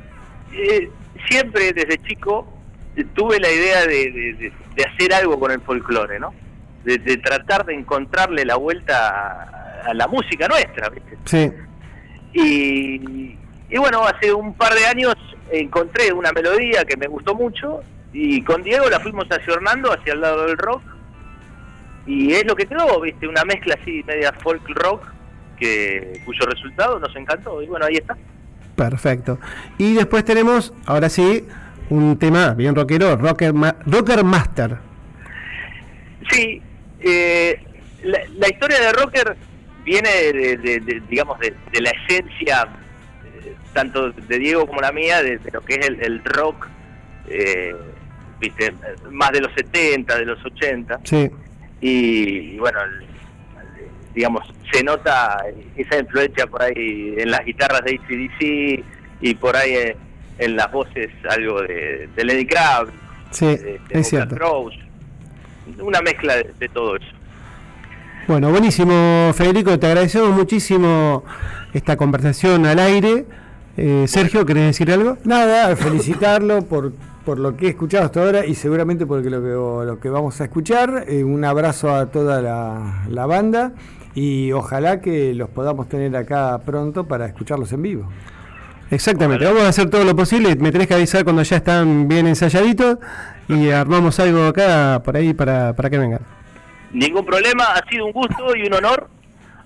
[0.53, 0.91] eh,
[1.29, 2.47] siempre desde chico
[3.15, 6.33] tuve la idea de, de- de- de hacer algo con el folclore, ¿no?
[6.85, 11.17] De, de tratar de encontrarle la vuelta a, a la música nuestra, ¿viste?
[11.25, 11.53] Sí.
[12.35, 13.37] Y,
[13.75, 15.15] y bueno, hace un par de años
[15.51, 17.81] encontré una melodía que me gustó mucho
[18.13, 20.81] y con Diego la fuimos ayornando hacia el lado del rock
[22.07, 23.27] y es lo que quedó, ¿viste?
[23.27, 25.09] Una mezcla así media folk rock
[25.59, 28.17] que cuyo resultado nos encantó y bueno, ahí está.
[28.77, 29.39] Perfecto.
[29.79, 31.45] Y después tenemos, ahora sí,
[31.91, 34.77] un tema bien rockero, Rocker, Ma- Rocker Master.
[36.31, 36.63] Sí,
[37.01, 37.61] eh,
[38.05, 39.37] la, la historia de Rocker
[39.85, 42.69] viene de, de- de, digamos, de, de la esencia,
[43.75, 46.67] tanto de Diego como la mía, de, de lo que es el, el rock,
[47.29, 47.75] eh,
[48.41, 48.73] viste,
[49.11, 51.01] más de los 70, de los 80.
[51.05, 51.31] Sí.
[51.81, 53.05] Y, y bueno, el-
[54.15, 55.45] digamos, se nota
[55.77, 58.85] esa influencia por ahí en las guitarras de ACDC
[59.21, 59.97] y por ahí eh,
[60.39, 62.93] en las voces algo de, de Lenny Kravitz,
[63.33, 64.37] Sí, de, de es cierto.
[64.37, 64.79] Rose,
[65.81, 67.07] una mezcla de, de todo eso.
[68.29, 71.25] Bueno, buenísimo, Federico, te agradecemos muchísimo
[71.73, 73.25] esta conversación al aire.
[73.77, 75.19] Eh, Sergio, ¿querés decir algo?
[75.25, 76.93] Nada, felicitarlo por,
[77.25, 80.41] por lo que he escuchado hasta ahora y seguramente por lo que, lo que vamos
[80.41, 81.07] a escuchar.
[81.09, 83.73] Eh, un abrazo a toda la, la banda
[84.15, 88.09] y ojalá que los podamos tener acá pronto para escucharlos en vivo.
[88.91, 90.55] Exactamente, vamos a hacer todo lo posible.
[90.55, 92.99] Me tenés que avisar cuando ya están bien ensayaditos
[93.49, 96.21] y armamos algo acá por ahí para, para que vengan.
[96.93, 99.09] Ningún problema, ha sido un gusto y un honor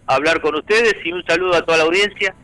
[0.06, 2.34] hablar con ustedes y un saludo a toda la audiencia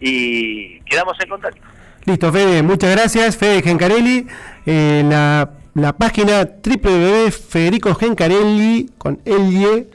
[0.00, 1.60] y quedamos en contacto.
[2.04, 3.36] Listo, Fede, muchas gracias.
[3.36, 4.26] Fede Gencarelli,
[4.66, 9.86] eh, la, la página www.federicogencarelli con L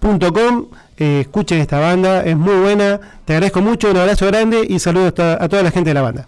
[0.00, 0.68] .com.
[0.98, 3.00] Eh, escuchen esta banda, es muy buena.
[3.26, 6.26] Te agradezco mucho, un abrazo grande y saludos a toda la gente de la banda.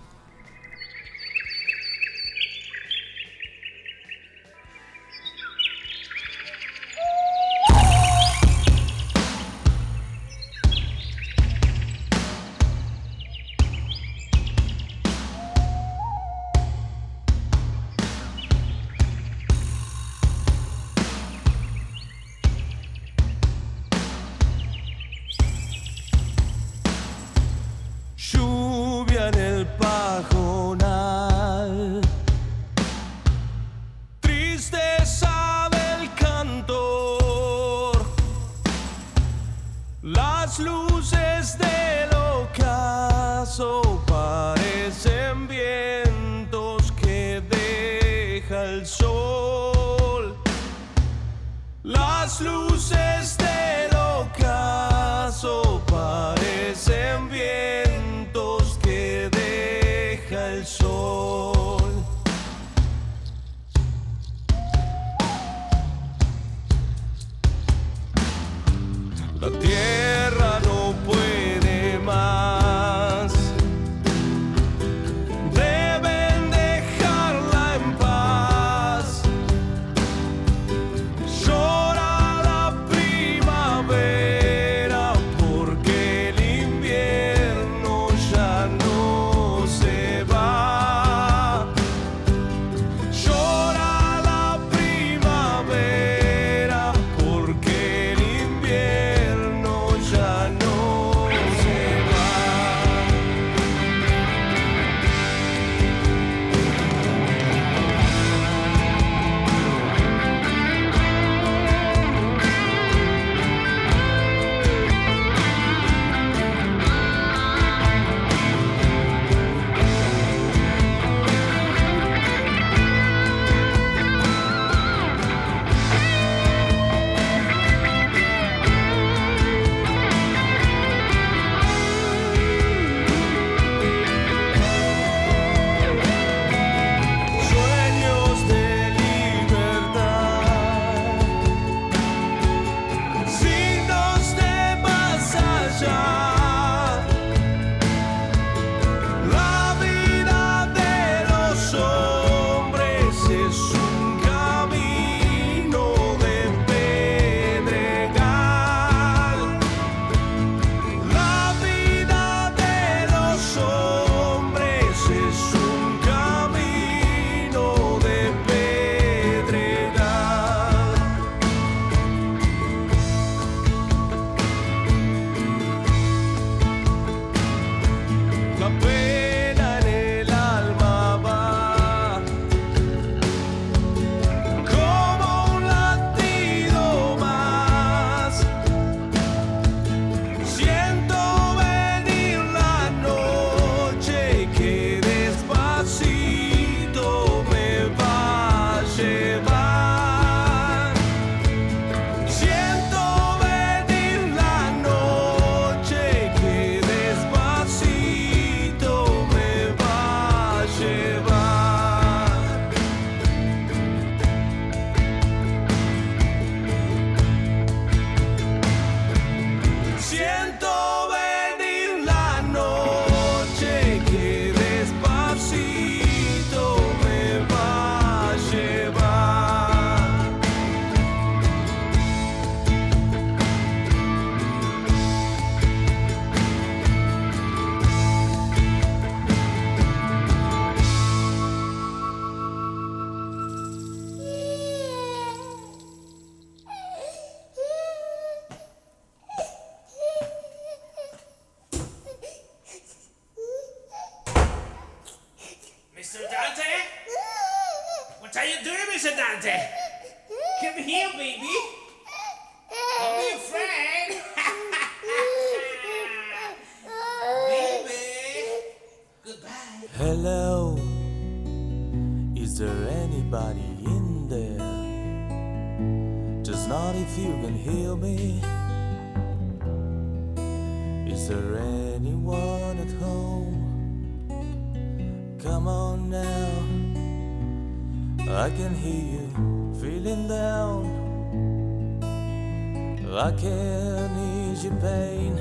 [293.41, 295.35] Can ease your pain,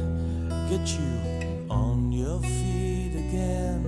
[0.69, 3.83] get you on your feet again.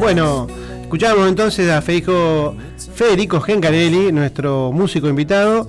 [0.00, 0.46] Bueno,
[0.82, 2.54] escuchábamos entonces a Federico,
[2.94, 5.68] Federico Gencarelli, nuestro músico invitado,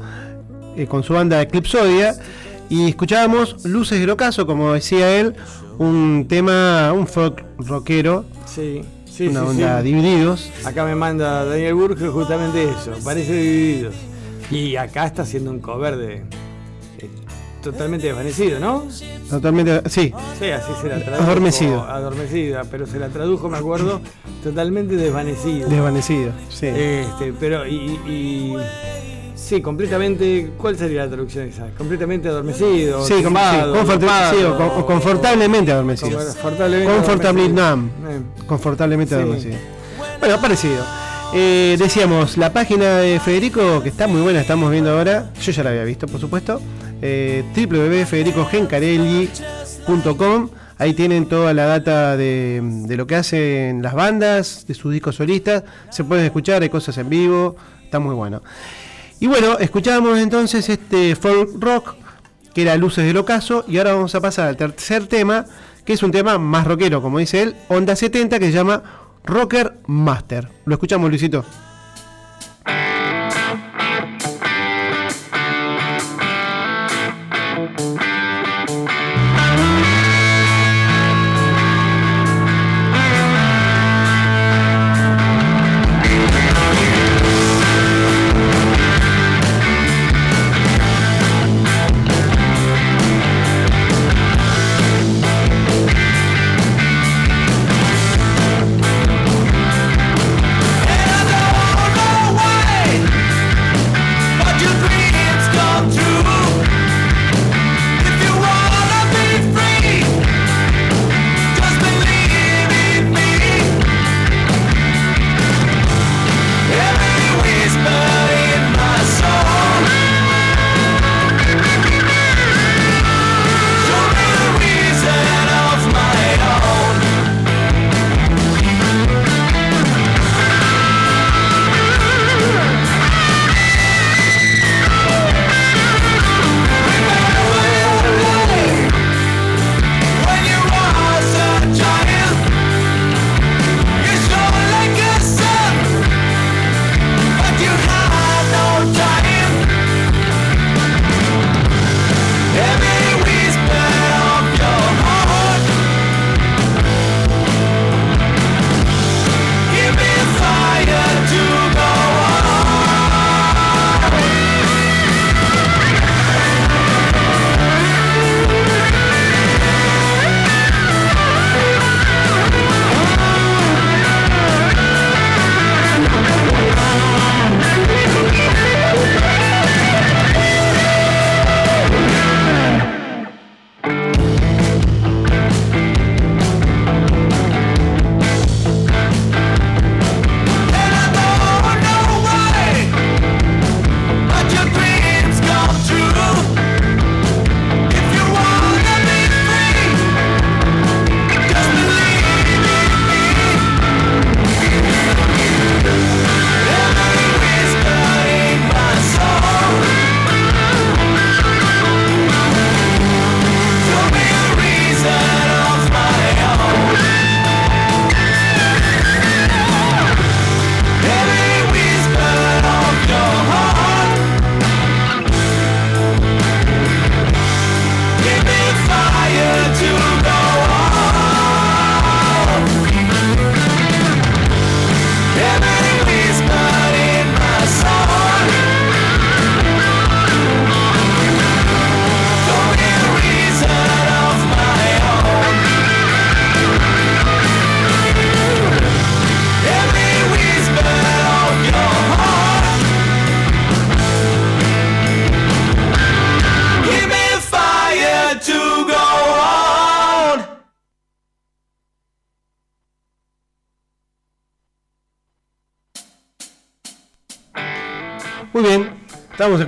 [0.76, 2.16] eh, con su banda Eclipsodia,
[2.70, 5.36] y escuchábamos Luces del Ocaso, como decía él,
[5.78, 9.88] un tema, un folk rockero, Sí, sí, una sí, onda sí.
[9.88, 10.50] Divididos.
[10.66, 13.96] Acá me manda Daniel Burke justamente eso, parece divididos.
[14.52, 16.24] Y acá está haciendo un cover de.
[17.62, 18.86] totalmente desvanecido, ¿no?
[19.30, 21.24] Totalmente, sí, Sí, así se la tradujo.
[21.24, 21.84] Adormecido.
[21.84, 24.00] Adormecida, pero se la tradujo, me acuerdo,
[24.44, 25.68] totalmente desvanecido.
[25.68, 26.32] desvanecido.
[26.50, 26.68] Sí.
[26.68, 28.58] Este, pero, y, y-
[29.36, 30.52] Sí, completamente.
[30.58, 31.68] ¿Cuál sería la traducción esa?
[31.78, 33.06] Completamente adormecido.
[33.06, 36.18] Sí, com- sí, o o confortablemente adormecido.
[36.18, 38.46] Confortablemente adormecido.
[38.48, 39.22] Confortablemente Sí.
[39.22, 39.56] adormecido.
[40.20, 40.84] Bueno, parecido.
[41.34, 45.62] Eh, decíamos, la página de Federico, que está muy buena, estamos viendo ahora, yo ya
[45.64, 46.62] la había visto, por supuesto,
[47.02, 50.50] eh, www.federicogencarelli.com.
[50.80, 55.64] Ahí tienen toda la data de, lo que hacen las bandas, de sus discos solistas.
[55.90, 58.42] Se pueden escuchar, hay cosas en vivo, está muy bueno.
[59.20, 61.96] Y bueno, escuchábamos entonces este folk rock,
[62.54, 65.46] que era Luces del Ocaso, y ahora vamos a pasar al tercer tema,
[65.84, 68.84] que es un tema más rockero, como dice él, Onda 70, que se llama
[69.28, 70.48] Rocker Master.
[70.66, 71.44] ¿Lo escuchamos, Luisito?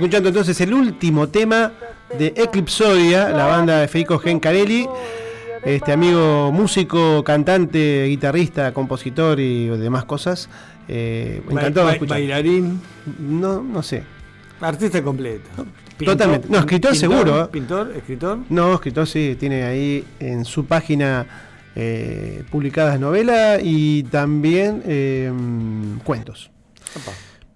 [0.00, 1.72] Escuchando entonces el último tema
[2.18, 4.88] de Eclipsodia, la banda de Federico Gencarelli.
[5.62, 10.48] Este amigo músico, cantante, guitarrista, compositor y demás cosas.
[10.88, 12.16] Eh, encantado de escuchar.
[12.16, 12.80] Bailarín.
[13.18, 14.02] No, no sé.
[14.62, 15.66] Artista completo.
[16.02, 16.48] Totalmente.
[16.48, 17.48] No, escritor pintor, seguro, ¿eh?
[17.52, 18.38] Pintor, escritor.
[18.48, 21.26] No, escritor sí, tiene ahí en su página
[21.76, 25.30] eh, publicadas novelas y también eh,
[26.04, 26.50] cuentos.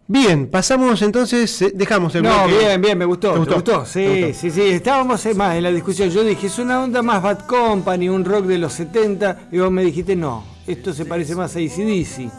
[0.06, 2.58] Bien, pasamos entonces, eh, dejamos el No, bloque.
[2.58, 3.32] bien, bien, me gustó.
[3.40, 3.86] ¿Te ¿Te gustó?
[3.86, 4.40] Sí, ¿Te gustó?
[4.40, 4.60] sí, sí.
[4.62, 6.10] Estábamos eh, más en la discusión.
[6.10, 9.48] Yo dije, es una onda más Bad Company, un rock de los 70.
[9.50, 12.30] Y vos me dijiste, no, esto se parece más a ACDC.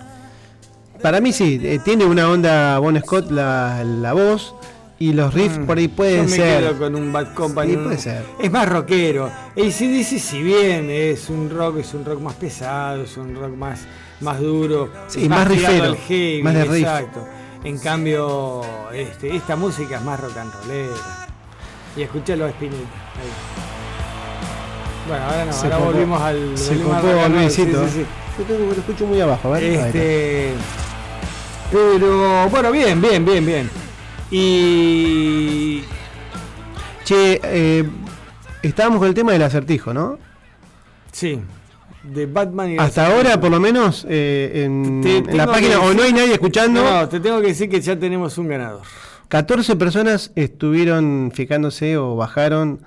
[1.02, 4.56] Para mí sí, eh, tiene una onda Bon Scott la, la voz
[4.98, 5.90] y los riffs por ahí Mm.
[5.90, 6.60] Yo pueden me ser.
[6.64, 7.72] quedo con un Bad Company.
[7.72, 8.26] Sí, puede ser.
[8.40, 9.26] Es más rockero.
[9.58, 13.82] ACDC, si bien es un rock, es un rock más pesado, es un rock más,
[14.22, 14.92] más duro.
[15.08, 16.84] Sí, más tirado riffero, heavy, más de riff.
[16.84, 17.28] Exacto.
[17.66, 18.62] En cambio,
[18.94, 20.94] este, esta música es más rock and rollera.
[21.98, 22.84] Y escuchalo a Spinetta.
[25.08, 26.58] Bueno, ahora no, Se ahora volvimos al.
[26.58, 27.84] se Luisito.
[27.86, 28.06] sí, sí, sí.
[28.38, 29.64] Yo tengo que lo escucho muy abajo, a ver.
[29.64, 29.88] Ahí está.
[29.88, 30.54] Este,
[31.72, 33.70] pero bueno, bien, bien, bien, bien.
[34.32, 35.84] Y
[37.04, 37.90] Che, eh,
[38.62, 40.18] estábamos con el tema del acertijo, ¿no?
[41.12, 41.40] sí,
[42.14, 45.02] de Batman y Hasta ahora, por lo menos, eh, en,
[45.36, 48.38] la página, o no hay nadie escuchando, No, te tengo que decir que ya tenemos
[48.38, 48.82] un ganador.
[49.30, 52.80] 14 personas estuvieron fijándose o bajaron,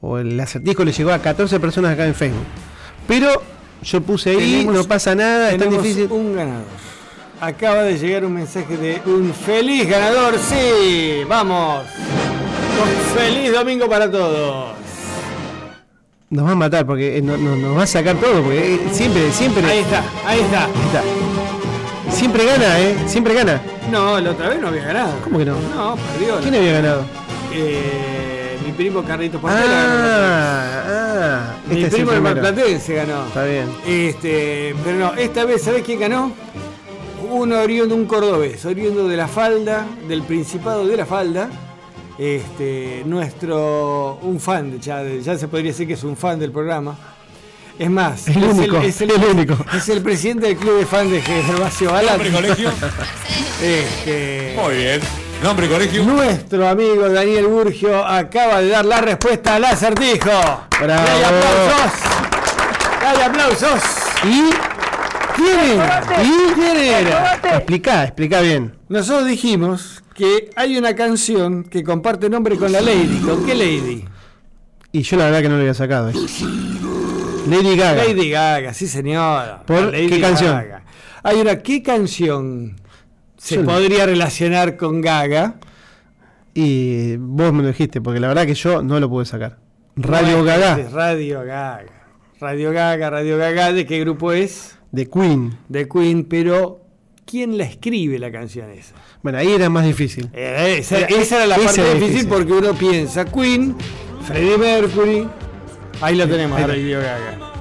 [0.00, 2.44] o el acertijo le llegó a 14 personas acá en Facebook.
[3.06, 3.28] Pero
[3.82, 6.08] yo puse ahí, Tenemos- no pasa nada, es tan difícil.
[6.10, 6.64] un ganador.
[7.40, 10.38] Acaba de llegar un mensaje de un feliz ganador.
[10.38, 11.84] Sí, vamos.
[11.84, 14.83] Un feliz domingo para todos.
[16.30, 18.80] Nos va a matar porque eh, no- no- nos va a sacar todo, porque eh,
[18.92, 19.64] siempre, siempre.
[19.66, 20.64] Ahí está, ahí está.
[20.64, 21.02] Ahí está.
[22.16, 22.96] Siempre gana, ¿eh?
[23.06, 23.60] Siempre gana.
[23.90, 25.12] No, la otra vez no había ganado.
[25.22, 25.56] ¿Cómo que no?
[25.74, 26.40] No, perdió.
[26.40, 27.04] ¿Quién había ganado?
[27.52, 30.30] Eh, mi primo Carlitos Portela ganó la otra vez.
[30.30, 31.54] Ah, ah.
[31.70, 32.20] Mi este primo el.
[32.22, 33.26] Marplatense ganó.
[33.26, 33.66] Está bien.
[33.86, 36.32] Este, pero no, esta vez, ¿sabés quién ganó?
[37.30, 41.48] Uno oriundo, un cordobés, oriundo de la falda, del Principado de la Falda.
[42.18, 46.52] Este, nuestro, un fan, ya, de- ya se podría decir que es un fan del
[46.52, 46.96] programa.
[47.76, 49.56] Es más, El es único, es el único.
[49.76, 52.12] Es el presidente del club de fans de Gervasio Balán.
[52.18, 52.70] ¿Nombre y colegio?
[53.62, 55.00] Este, Muy bien.
[55.42, 56.04] Nombre y colegio.
[56.04, 60.28] nuestro amigo Daniel Burgio acaba de dar la respuesta al acertijo.
[60.80, 61.02] Bravo.
[61.06, 61.92] ¡Dale aplausos!
[63.02, 63.80] ¡Dale aplausos!
[64.24, 64.50] ¿Y
[65.36, 66.02] quién era?
[66.22, 67.40] ¿Y quién era?
[67.56, 68.74] Explica, explica bien.
[68.88, 73.18] Nosotros dijimos que hay una canción que comparte nombre con la Lady.
[73.20, 74.04] ¿Con qué Lady?
[74.92, 76.08] Y yo la verdad que no lo había sacado.
[76.10, 76.14] eh.
[77.48, 78.04] Lady Gaga.
[78.04, 79.62] Lady Gaga, sí señora.
[79.66, 80.52] ¿Por Lady qué canción?
[80.52, 80.84] Gaga.
[81.22, 82.76] Hay una, ¿qué canción
[83.36, 85.56] se Yo no- podría relacionar con Gaga?
[86.54, 89.58] Y vos me lo dijiste, porque la verdad que yo no lo pude sacar.
[89.96, 91.84] Radio No, Gaga, Radio Gaga.
[92.40, 94.76] Radio Gaga, Radio Gaga, ¿de qué grupo es?
[94.92, 95.56] de Queen.
[95.68, 96.80] De Queen, pero
[97.26, 98.94] ¿quién la escribe la canción esa?
[99.24, 100.28] Bueno, ahí era más difícil.
[100.34, 102.28] Eh, esa, Era- esa era la esa parte era difícil, difícil.
[102.28, 103.74] porque uno piensa Queen,
[104.26, 105.28] Freddie Mercury,
[106.00, 106.74] ahí lo tenemos, ahí a está.
[106.76, 107.52] Radio Gaga.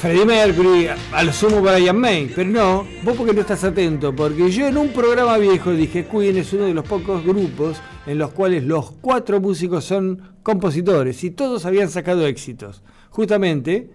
[0.00, 4.50] Freddie Mercury, a lo sumo Brian May, pero no, vos porque no estás atento, porque
[4.50, 8.32] yo en un programa viejo dije Queen es uno de los pocos grupos en los
[8.32, 12.82] cuales los cuatro músicos son compositores y todos habían sacado éxitos.
[13.10, 13.88] Justamente,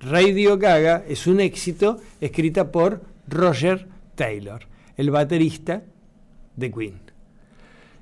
[0.00, 3.86] Radio Gaga es un éxito escrita por Roger
[4.16, 4.60] Taylor,
[4.96, 5.82] el baterista
[6.58, 7.00] de Queen.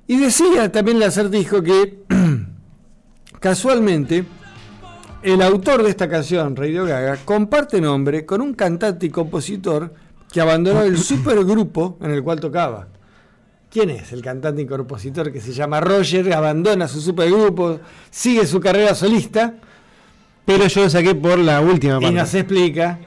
[0.07, 2.03] Y decía también el acertijo que
[3.39, 4.25] casualmente
[5.21, 9.93] el autor de esta canción, Radio Gaga, comparte nombre con un cantante y compositor
[10.31, 12.87] que abandonó el supergrupo en el cual tocaba.
[13.69, 16.33] ¿Quién es el cantante y compositor que se llama Roger?
[16.33, 17.79] Abandona su supergrupo,
[18.09, 19.55] sigue su carrera solista
[20.45, 22.15] Pero yo lo saqué por la última y parte.
[22.15, 22.99] nos explica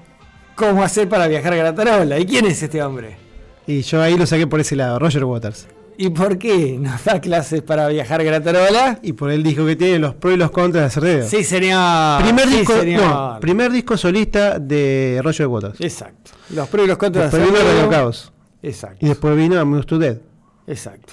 [0.55, 2.19] cómo hacer para viajar a Gratarola.
[2.19, 3.17] ¿Y quién es este hombre?
[3.71, 5.67] Y yo ahí lo saqué por ese lado, Roger Waters.
[5.97, 8.99] ¿Y por qué nos da clases para viajar Gratarola?
[9.03, 11.29] Y por el disco que tiene los pros y los contras de hacer dedo.
[11.29, 12.23] Sí, señor.
[12.23, 13.03] Primer Sí, disco, señor.
[13.03, 15.81] no, primer disco solista de Roger Waters.
[15.81, 16.31] Exacto.
[16.55, 17.25] Los pros y los contras.
[17.31, 17.91] Después de vino hacer Radio dedo.
[17.91, 18.33] Caos.
[18.63, 18.97] Exacto.
[19.05, 20.17] Y después vino Amused to Dead.
[20.67, 21.13] Exacto.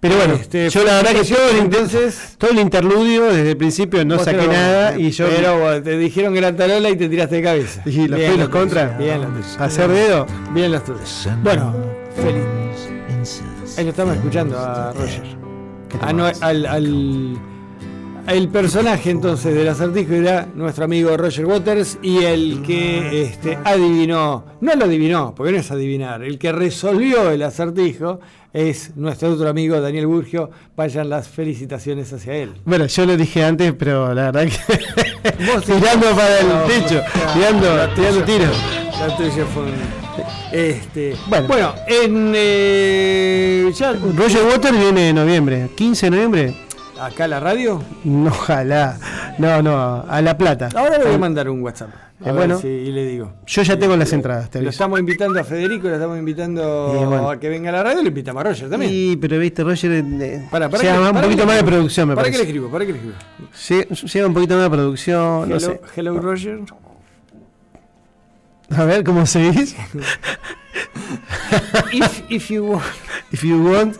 [0.00, 4.04] Pero bueno, Este, yo la verdad que el, entonces todo el interludio desde el principio
[4.04, 7.82] no saqué nada y yo Pero te dijeron Gratarola y te tiraste de cabeza.
[7.84, 8.96] y los pros y los contras.
[8.96, 9.56] Bien los tuyos.
[9.60, 10.26] Hacer dedo.
[10.54, 11.28] Bien los tuyos.
[11.42, 11.74] Bueno,
[12.18, 12.44] feliz.
[13.76, 15.22] Ahí lo estamos escuchando a Roger.
[16.00, 17.38] Ah, no, al, al,
[18.26, 24.44] el personaje entonces del acertijo era nuestro amigo Roger Waters y el que este, adivinó,
[24.60, 28.20] no lo adivinó, porque no es adivinar, el que resolvió el acertijo
[28.52, 30.50] es nuestro otro amigo Daniel Burgio.
[30.76, 32.52] Vayan las felicitaciones hacia él.
[32.64, 35.44] Bueno, yo lo dije antes, pero la verdad que.
[35.46, 37.00] Vos tirando para el No, techo,
[37.34, 38.56] tirando, tirando tiros.
[38.98, 39.97] La tuya fue un-
[40.52, 41.46] Este, Bueno.
[41.48, 45.68] bueno, en eh, ya Roger Waters viene en noviembre.
[45.76, 46.54] ¿15 de noviembre?
[47.00, 47.80] acá la radio.
[48.02, 48.98] No, ojalá.
[49.38, 50.68] No, no, a La Plata.
[50.74, 51.90] Ahora le voy a mandar un WhatsApp.
[51.90, 52.58] A Eh, ver bueno.
[52.58, 53.34] si- y le digo.
[53.46, 57.30] Yo ya tengo las entradas, te Lo estamos invitando a Federico, lo estamos invitando bueno.
[57.30, 58.90] a que venga a la radio, lo invitamos a Roger también.
[58.90, 59.92] Sí, pero viste, Roger.
[59.92, 62.38] eh, Para, para lleva que- un para poquito más de producción, me ¿Para qué le
[62.38, 62.50] parece.
[62.50, 62.68] escribo?
[62.72, 63.16] ¿Para qué le escribo?
[63.94, 65.80] Lle- Lleva un poquito más de producción, no hello, sé.
[65.96, 66.58] hello, Roger.
[68.70, 69.76] A ver, ¿cómo se dice?
[71.92, 72.84] if, if you want,
[73.32, 73.96] If you want.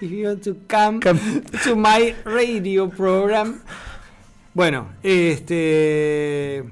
[0.00, 1.00] if you want to come,
[1.64, 3.62] to my radio program.
[4.54, 6.64] Bueno, este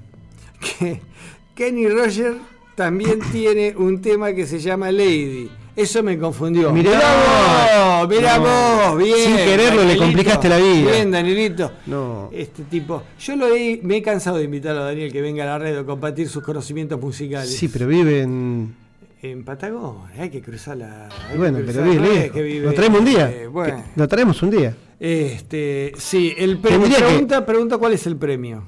[1.55, 2.37] Kenny Roger
[2.75, 5.51] también tiene un tema que se llama Lady.
[5.81, 6.71] Eso me confundió.
[6.73, 6.91] Mirá
[8.01, 8.45] vos, mirá No.
[8.93, 9.17] vos, bien.
[9.17, 10.91] Sin quererlo le complicaste la vida.
[10.91, 11.73] Bien, Danielito.
[11.87, 12.29] No.
[12.33, 15.47] Este tipo, yo lo he, me he cansado de invitarlo a Daniel que venga a
[15.47, 17.57] la radio a compartir sus conocimientos musicales.
[17.57, 18.75] Sí, pero vive en.
[19.23, 21.09] En Patagonia, hay que cruzar la.
[21.37, 22.31] Bueno, cruzar, pero vive no es lejos.
[22.37, 23.31] que vive- Lo traemos un día.
[23.31, 23.85] eh, bueno.
[23.95, 24.75] Lo traemos un día.
[24.99, 26.89] Este, sí, el premio.
[26.89, 28.65] Que- Pregunta, pregunta cuál es el premio.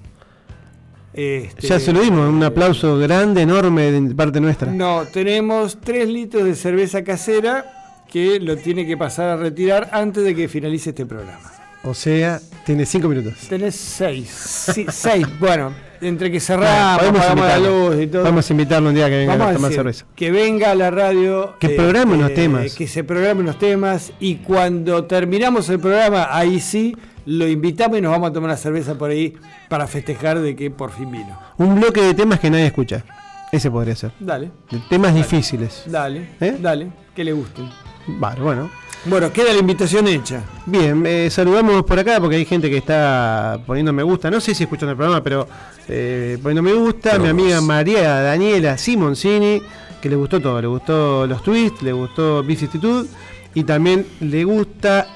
[1.15, 4.73] Este, Ya se lo dimos, un aplauso grande, enorme de parte nuestra.
[4.73, 10.25] No, tenemos 3 litros de cerveza casera que lo tiene que pasar a retirar antes
[10.25, 11.53] de que finalice este programa.
[11.85, 13.35] O sea, tiene cinco minutos.
[13.49, 14.29] Tenés 6.
[14.75, 15.27] Sí, 6.
[15.41, 18.23] bueno, entre que cerramos, podemos apagamos la luz y todo.
[18.23, 20.07] Vamos a invitarlo un día que venga Vamos a tomar decir, cerveza.
[20.15, 21.57] que venga a la radio.
[21.59, 22.75] Que programe unos temas.
[22.75, 24.13] Que se programe unos temas.
[24.21, 26.97] Y cuando terminamos el programa, ahí sí,
[27.27, 29.35] lo invitamos y nos vamos a tomar una cerveza por ahí
[29.69, 31.39] para festejar de que por fin vino.
[31.59, 33.05] Un bloque de temas que nadie escucha.
[33.51, 34.13] Ese podría ser.
[34.19, 35.85] Dale, De temas difíciles.
[35.87, 36.57] dale, ¿Eh?
[36.61, 37.69] dale, que le gusten.
[38.07, 38.71] Vale, bueno.
[39.05, 40.43] Bueno, queda la invitación hecha.
[40.65, 44.31] Bien, eh, saludamos por acá porque hay gente que está poniendo me gusta.
[44.31, 45.47] No sé si escuchan el programa, pero
[45.89, 47.19] eh, poniendo me gusta.
[47.19, 49.61] Mi amiga María Daniela Simoncini,
[50.01, 50.61] que le gustó todo.
[50.61, 53.07] Le gustó los twists, le gustó Vicisitud
[53.55, 55.09] y también le gusta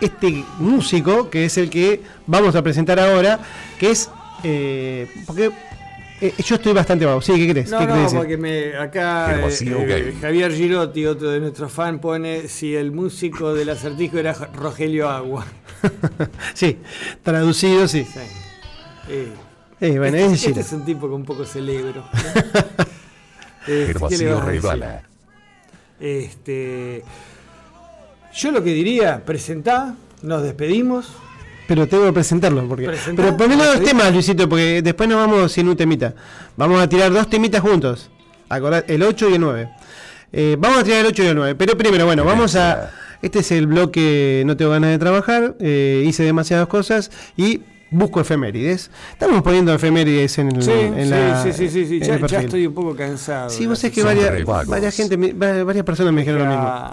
[0.00, 3.40] este músico que es el que vamos a presentar ahora,
[3.78, 4.10] que es.
[4.42, 5.50] eh, porque
[6.20, 7.20] eh, yo estoy bastante bajo.
[7.22, 7.70] Sí, ¿qué crees?
[7.70, 8.18] No, ¿Qué no, querés decir?
[8.18, 10.14] porque me, acá eh.
[10.20, 15.46] Javier Girotti, otro de nuestros fans, pone si el músico del acertijo era Rogelio Agua.
[16.54, 16.78] sí,
[17.22, 18.04] traducido, sí.
[18.04, 18.20] Sí.
[19.08, 19.32] Eh,
[19.80, 22.10] Eh, bueno, este, es este es un tipo poco cerebro.
[23.66, 24.80] Este, El ¿qué le vacío vas a decir?
[24.80, 25.02] resbala.
[26.00, 27.04] Este,
[28.38, 31.08] yo lo que diría, presentá, nos despedimos.
[31.66, 32.66] Pero tengo que presentarlo.
[32.66, 32.86] Porque...
[32.86, 36.14] Presentá, Pero ponelo dos temas, Luisito, porque después nos vamos sin un temita.
[36.56, 38.10] Vamos a tirar dos temitas juntos.
[38.48, 39.68] Acordá- el 8 y el 9.
[40.32, 41.54] Eh, vamos a tirar el 8 y el 9.
[41.56, 42.90] Pero primero, bueno, vamos a.
[43.20, 45.56] Este es el bloque No tengo ganas de trabajar.
[45.60, 47.60] eh, hice demasiadas cosas y
[47.90, 48.90] busco efemérides.
[49.12, 52.40] Estamos poniendo efemérides en, el, Sí, en sí, la- sí, sí, sí, sí, Ya, ya
[52.40, 53.50] estoy un poco cansado.
[53.50, 56.92] Sí, vos sabés que varias, varias, gente, varias personas me dijeron lo mismo.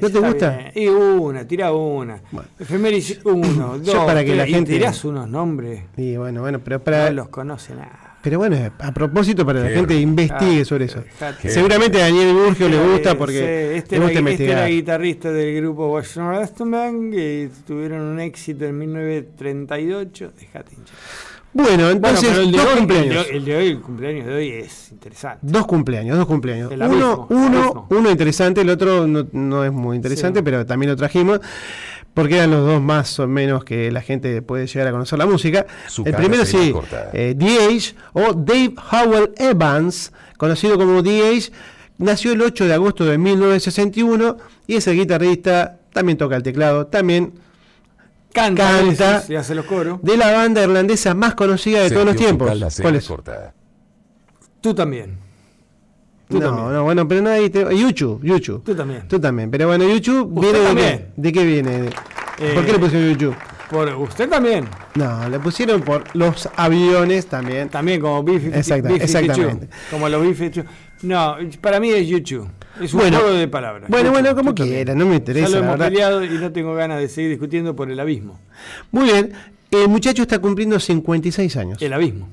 [0.00, 0.50] ¿No te gusta?
[0.56, 0.72] bien.
[0.74, 2.20] Y una, tira una.
[2.58, 5.84] Efemérides, uno, Yo dos, para que la tres, y gente- tirás unos nombres.
[5.96, 7.06] Y bueno, bueno, pero para.
[7.10, 8.01] No los conoce nada.
[8.22, 11.00] Pero bueno, a propósito para que la gente investigue Ah, sobre eso.
[11.00, 11.50] dejate.
[11.50, 13.32] Seguramente a Daniel Burgio le gusta Eh, porque
[13.72, 14.58] sí, este, le gusta era, este investigar.
[14.58, 20.32] era guitarrista del grupo Washington Rastenberg y tuvieron un éxito en 1938.
[20.38, 20.96] Dejate hinchar.
[21.54, 23.26] Bueno, entonces, pero el de, dos hoy, el, cumpleaños.
[23.30, 25.38] el de hoy, el cumpleaños de hoy es interesante.
[25.42, 26.72] Dos cumpleaños, dos cumpleaños.
[26.72, 27.86] El Uno, abismo, uno, abismo.
[27.90, 30.44] uno interesante, el otro no, no es muy interesante, Sí.
[30.44, 31.40] pero también lo trajimos
[32.14, 35.26] porque eran los dos más o menos que la gente puede llegar a conocer la
[35.26, 35.66] música.
[35.88, 36.74] Su el primero sí,
[37.12, 37.94] eh, D.H.
[38.12, 41.50] o Dave Howell Evans, conocido como D.H.,
[41.98, 44.36] nació el 8 de agosto de 1961
[44.66, 47.34] y es el guitarrista, también toca el teclado, también
[48.32, 49.24] Canta, Canta.
[49.28, 50.00] y hace los coros.
[50.02, 52.50] de la banda irlandesa más conocida de todos los tiempos.
[52.80, 53.06] ¿Cuál es?
[53.06, 53.54] corta.
[54.60, 55.18] Tú también.
[56.32, 56.72] Tú no, también.
[56.72, 57.50] no, bueno, pero no hay.
[57.50, 58.58] te- Yuchu, Yuchu.
[58.60, 59.08] Tú también.
[59.08, 59.50] Tú también.
[59.50, 61.06] Pero bueno, Yuchu viene de qué?
[61.16, 61.86] ¿De qué viene?
[62.38, 63.34] Eh, ¿Por qué le pusieron Yuchu?
[63.70, 64.66] Por usted también.
[64.96, 67.68] No, le pusieron por los aviones también.
[67.70, 68.54] También como B-52.
[68.54, 69.68] Exacta- B-52, exactamente.
[69.90, 70.64] Como los B-52.
[71.02, 72.48] No, para mí es YouTube.
[72.80, 73.18] Es un Bueno.
[73.18, 73.88] juego de palabras.
[73.90, 74.76] Bueno, bueno, como también.
[74.76, 77.74] quiera, no me interesa, Ya lo hemos peleado y no tengo ganas de seguir discutiendo
[77.74, 78.38] por el abismo.
[78.90, 79.32] Muy bien.
[79.70, 81.80] El muchacho está cumpliendo 56 años.
[81.80, 82.28] El abismo.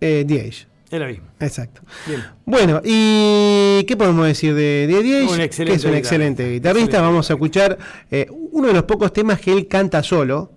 [0.00, 0.66] Eh, DH.
[0.92, 1.24] El abismo.
[1.40, 1.80] Exacto.
[2.06, 2.22] Bien.
[2.44, 4.86] Bueno, ¿y qué podemos decir de?
[5.26, 6.98] Un que es un excelente guitarrista.
[6.98, 7.78] Excelente Vamos a escuchar
[8.10, 10.52] eh, uno de los pocos temas que él canta solo.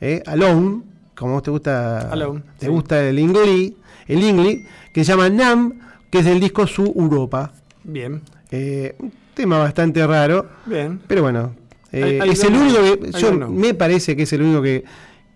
[0.00, 0.82] eh, Alone,
[1.14, 2.72] como te gusta, Alone, te sí.
[2.72, 3.76] gusta el Ingli,
[4.08, 7.52] el que se llama Nam, que es del disco Su Europa.
[7.84, 8.20] Bien.
[8.50, 11.00] Eh, un tema bastante raro, Bien.
[11.06, 11.54] pero bueno,
[11.92, 14.82] es el único que, yo, me parece que es el único que,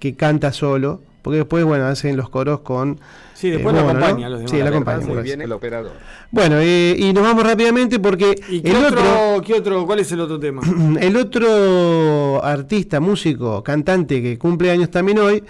[0.00, 3.00] que canta solo, porque después, bueno, hacen los coros con...
[3.34, 4.04] Sí, después lo mono, ¿no?
[4.04, 4.50] acompaña a los demás.
[4.50, 5.22] Sí, lo Muy acompaña.
[5.22, 5.46] bien, pues.
[5.46, 5.92] el operador.
[6.30, 9.98] Bueno, eh, y nos vamos rápidamente porque ¿Y qué el otro, otro, qué otro, cuál
[10.00, 10.62] es el otro tema?
[11.00, 15.42] el otro artista, músico, cantante que cumple años también hoy,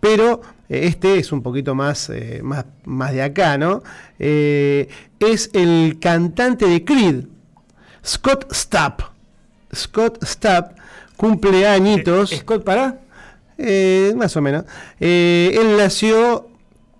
[0.00, 0.40] pero
[0.70, 3.82] eh, este es un poquito más, eh, más, más de acá, ¿no?
[4.18, 4.88] Eh,
[5.18, 7.24] es el cantante de Creed,
[8.04, 9.02] Scott Stapp.
[9.74, 10.78] Scott Stapp
[11.16, 12.30] cumple añitos.
[12.30, 13.00] ¿Scott para?
[13.62, 14.64] Eh, más o menos.
[14.98, 16.48] Eh, él nació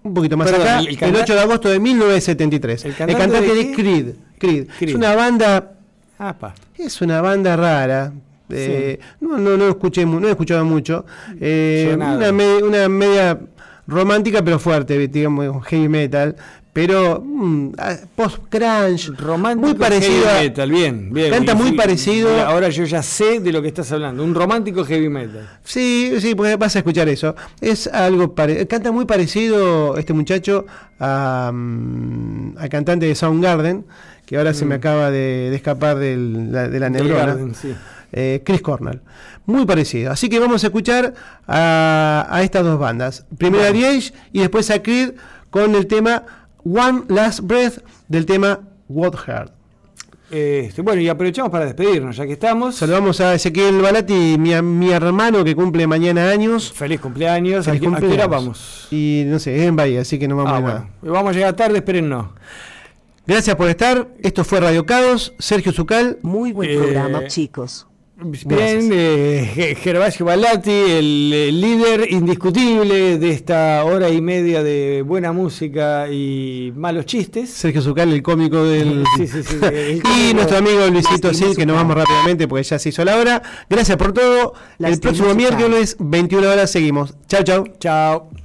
[0.03, 2.85] un poquito más Perdón, acá, el el, canta- 8 de agosto de 1973.
[2.85, 3.75] ¿El El cantante cantante, de de?
[3.75, 4.07] Creed,
[4.39, 4.67] Creed.
[4.79, 4.91] Creed.
[4.91, 5.73] Es una banda,
[6.19, 6.55] Apa.
[6.77, 8.13] es una banda rara.
[8.51, 11.05] eh, no, no, no escuché, no he escuchado mucho.
[11.41, 13.39] Eh, una, me- una media
[13.87, 16.37] romántica pero fuerte, digamos, heavy metal.
[16.73, 21.31] Pero mm, ah, post-crunch, Romántico muy parecido heavy a- metal, bien, bien.
[21.33, 22.47] Canta muy sí, parecido.
[22.47, 24.23] ahora yo ya sé de lo que estás hablando.
[24.23, 25.49] Un romántico heavy metal.
[25.65, 27.35] Sí, sí, pues vas a escuchar eso.
[27.61, 30.65] Es algo pare- canta muy parecido este muchacho
[31.01, 33.85] a, mm, al cantante de Soundgarden,
[34.25, 36.93] que ahora se me acaba de, de escapar del- la- de la Mm.
[36.93, 37.27] Neurona.
[37.27, 37.75] Garden, sí.
[38.13, 39.01] Eh, Chris Cornell.
[39.47, 40.13] Muy parecido.
[40.13, 41.15] Así que vamos a escuchar
[41.49, 43.25] a, a estas dos bandas.
[43.39, 45.15] Primero a The Age y después a Creed
[45.51, 46.23] con el tema
[46.65, 47.79] One Last Breath
[48.09, 49.53] del tema What Heart.
[50.31, 52.77] Este, bueno, y aprovechamos para despedirnos, ya que estamos.
[52.77, 56.73] Saludamos a Ezequiel Balati, mi, mi hermano que cumple mañana años.
[56.73, 57.65] Feliz cumpleaños.
[57.65, 58.31] Feliz ¿A qué- a qué hora cumpleaños.
[58.31, 58.89] vamos?
[58.93, 60.79] Y no sé, es en Bahía, así que no vamos Ah, a bueno.
[60.79, 60.91] nada.
[61.03, 62.27] Vamos a llegar tarde, espérennos.
[63.27, 64.09] Gracias por estar.
[64.23, 65.35] Esto fue Radio Caos.
[65.41, 66.19] Sergio Zucal.
[66.23, 67.87] Muy buen Eh, programa, chicos.
[68.23, 75.33] Bien, eh, Ge- Gervasio Balati, el, líder indiscutible de esta hora y media de buena
[75.33, 77.51] música y malos chistes.
[77.51, 79.05] Sergio Zucal, el cómico del.
[79.17, 82.79] Sí, sí, sí, el y nuestro amigo Luisito Sil, que nos vamos rápidamente porque ya
[82.79, 83.43] se hizo la hora.
[83.69, 84.55] Gracias por todo.
[84.79, 87.15] el próximo miércoles, 21 horas, seguimos.
[87.29, 87.65] Chao, chao.
[87.79, 88.31] Chao.